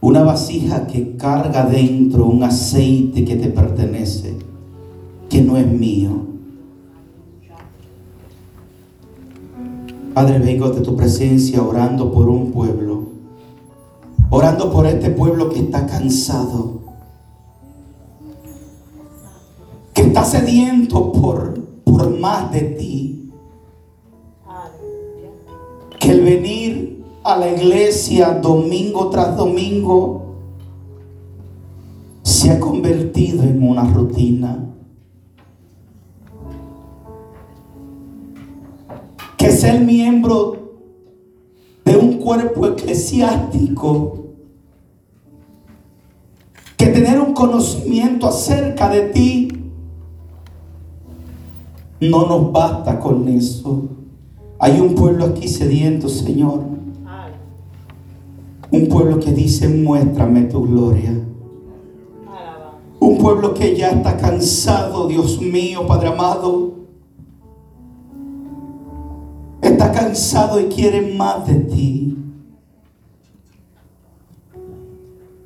una 0.00 0.22
vasija 0.22 0.86
que 0.86 1.16
carga 1.16 1.64
dentro 1.64 2.26
un 2.26 2.42
aceite 2.44 3.24
que 3.24 3.36
te 3.36 3.48
pertenece, 3.48 4.36
que 5.28 5.42
no 5.42 5.56
es 5.56 5.66
mío. 5.66 6.10
Padre, 10.14 10.38
vengo 10.38 10.70
de 10.70 10.80
tu 10.80 10.96
presencia 10.96 11.62
orando 11.62 12.12
por 12.12 12.28
un 12.28 12.52
pueblo, 12.52 13.08
orando 14.30 14.72
por 14.72 14.86
este 14.86 15.10
pueblo 15.10 15.50
que 15.50 15.60
está 15.60 15.86
cansado, 15.86 16.80
que 19.94 20.02
está 20.02 20.24
sediento 20.24 21.12
por, 21.12 21.60
por 21.84 22.18
más 22.18 22.50
de 22.52 22.60
ti, 22.62 23.30
que 25.98 26.10
el 26.10 26.20
venir 26.22 26.87
a 27.28 27.36
la 27.36 27.50
iglesia 27.50 28.30
domingo 28.40 29.10
tras 29.10 29.36
domingo 29.36 30.36
se 32.22 32.50
ha 32.50 32.58
convertido 32.58 33.42
en 33.42 33.62
una 33.62 33.84
rutina. 33.84 34.64
Que 39.36 39.50
ser 39.50 39.82
miembro 39.82 40.72
de 41.84 41.98
un 41.98 42.14
cuerpo 42.14 42.66
eclesiástico, 42.66 44.24
que 46.78 46.86
tener 46.86 47.20
un 47.20 47.34
conocimiento 47.34 48.26
acerca 48.26 48.88
de 48.88 49.02
ti, 49.02 49.48
no 52.00 52.26
nos 52.26 52.52
basta 52.52 52.98
con 52.98 53.28
eso. 53.28 53.82
Hay 54.58 54.80
un 54.80 54.94
pueblo 54.94 55.26
aquí 55.26 55.46
sediento, 55.46 56.08
Señor 56.08 56.77
un 58.70 58.88
pueblo 58.88 59.18
que 59.18 59.32
dice, 59.32 59.68
muéstrame 59.68 60.42
tu 60.42 60.66
gloria. 60.66 61.12
Un 63.00 63.18
pueblo 63.18 63.54
que 63.54 63.76
ya 63.76 63.90
está 63.90 64.16
cansado, 64.16 65.08
Dios 65.08 65.40
mío, 65.40 65.86
Padre 65.86 66.08
amado. 66.08 66.74
Está 69.62 69.92
cansado 69.92 70.60
y 70.60 70.64
quiere 70.64 71.14
más 71.14 71.46
de 71.46 71.54
ti. 71.54 72.18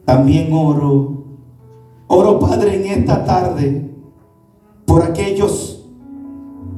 También 0.05 0.53
oro, 0.53 1.25
oro 2.09 2.39
Padre 2.41 2.77
en 2.77 3.01
esta 3.01 3.25
tarde 3.25 3.91
por 4.85 5.03
aquellos 5.03 5.87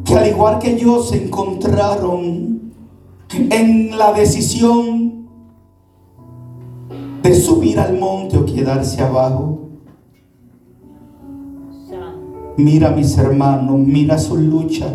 que 0.05 0.15
al 0.15 0.29
igual 0.29 0.59
que 0.59 0.79
yo 0.79 1.03
se 1.03 1.25
encontraron 1.25 2.73
en 3.31 3.97
la 3.97 4.13
decisión 4.13 5.24
de 7.25 7.35
subir 7.35 7.81
al 7.81 7.99
monte 7.99 8.37
o 8.37 8.45
quedarse 8.45 9.01
abajo. 9.03 9.61
Mira 12.59 12.91
mis 12.91 13.17
hermanos, 13.17 13.79
mira 13.79 14.19
su 14.19 14.37
lucha. 14.37 14.95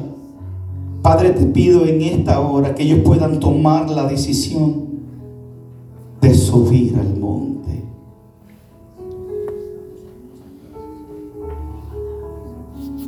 Padre, 1.01 1.31
te 1.31 1.45
pido 1.47 1.85
en 1.85 2.01
esta 2.01 2.39
hora 2.39 2.75
que 2.75 2.83
ellos 2.83 2.99
puedan 3.03 3.39
tomar 3.39 3.89
la 3.89 4.07
decisión 4.07 4.85
de 6.21 6.33
subir 6.35 6.97
al 6.99 7.17
monte. 7.17 7.83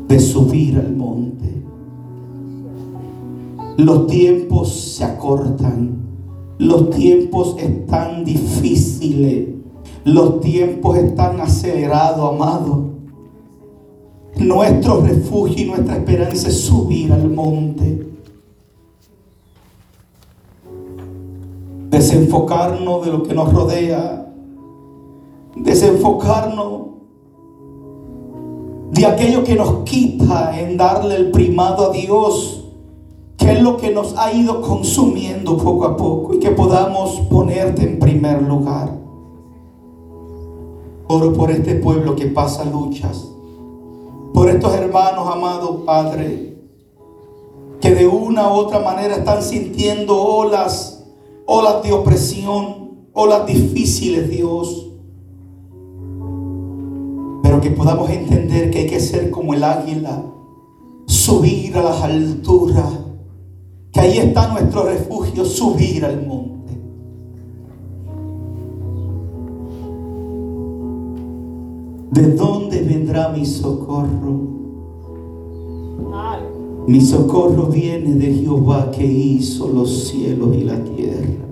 De 0.08 0.20
subir 0.20 0.78
al 0.80 0.96
monte. 0.96 1.64
Los 3.78 4.08
tiempos 4.08 4.74
se 4.74 5.04
acortan. 5.04 6.11
Los 6.62 6.92
tiempos 6.92 7.56
están 7.58 8.24
difíciles. 8.24 9.48
Los 10.04 10.42
tiempos 10.42 10.96
están 10.96 11.42
acelerados, 11.42 12.36
amado. 12.36 12.92
Nuestro 14.36 15.02
refugio 15.02 15.64
y 15.64 15.70
nuestra 15.70 15.96
esperanza 15.96 16.50
es 16.50 16.62
subir 16.62 17.12
al 17.12 17.32
monte. 17.32 18.08
Desenfocarnos 21.90 23.06
de 23.08 23.12
lo 23.12 23.24
que 23.24 23.34
nos 23.34 23.52
rodea. 23.52 24.32
Desenfocarnos 25.56 26.82
de 28.92 29.06
aquello 29.08 29.44
que 29.44 29.56
nos 29.56 29.84
quita 29.84 30.60
en 30.60 30.78
darle 30.78 31.16
el 31.16 31.32
primado 31.32 31.90
a 31.90 31.92
Dios 31.92 32.61
que 33.42 33.54
es 33.54 33.62
lo 33.62 33.78
que 33.78 33.90
nos 33.90 34.16
ha 34.18 34.32
ido 34.32 34.62
consumiendo 34.62 35.58
poco 35.58 35.86
a 35.86 35.98
poco 35.98 36.36
y 36.36 36.40
que 36.40 36.52
podamos 36.52 37.22
ponerte 37.22 37.82
en 37.82 37.98
primer 37.98 38.44
lugar. 38.44 38.96
Oro 41.08 41.34
por 41.34 41.50
este 41.50 41.74
pueblo 41.76 42.16
que 42.16 42.28
pasa 42.28 42.64
luchas, 42.66 43.28
por 44.32 44.48
estos 44.48 44.74
hermanos 44.76 45.28
amados 45.28 45.82
Padre, 45.88 46.56
que 47.82 47.96
de 47.96 48.06
una 48.06 48.48
u 48.48 48.52
otra 48.52 48.80
manera 48.80 49.16
están 49.16 49.42
sintiendo 49.42 50.22
olas, 50.22 51.04
olas 51.48 51.82
de 51.82 51.94
opresión, 51.94 52.92
olas 53.14 53.48
difíciles, 53.48 54.30
Dios. 54.30 54.88
Pero 57.42 57.60
que 57.60 57.72
podamos 57.72 58.08
entender 58.12 58.70
que 58.70 58.82
hay 58.82 58.88
que 58.88 59.00
ser 59.00 59.32
como 59.32 59.56
el 59.56 59.64
águila, 59.64 60.26
subir 61.08 61.76
a 61.76 61.82
las 61.82 62.04
alturas 62.04 63.11
que 63.92 64.00
ahí 64.00 64.18
está 64.20 64.48
nuestro 64.48 64.84
refugio, 64.84 65.46
subir 65.46 66.06
al 66.06 66.26
monte. 66.26 66.72
¿De 72.12 72.36
dónde 72.36 72.82
vendrá 72.82 73.30
mi 73.30 73.46
socorro? 73.46 74.52
Mi 76.88 77.00
socorro 77.00 77.68
viene 77.68 78.16
de 78.16 78.34
Jehová 78.34 78.92
que 78.92 79.06
hizo 79.06 79.68
los 79.68 80.10
cielos 80.10 80.56
y 80.56 80.64
la 80.64 80.84
tierra. 80.84 81.51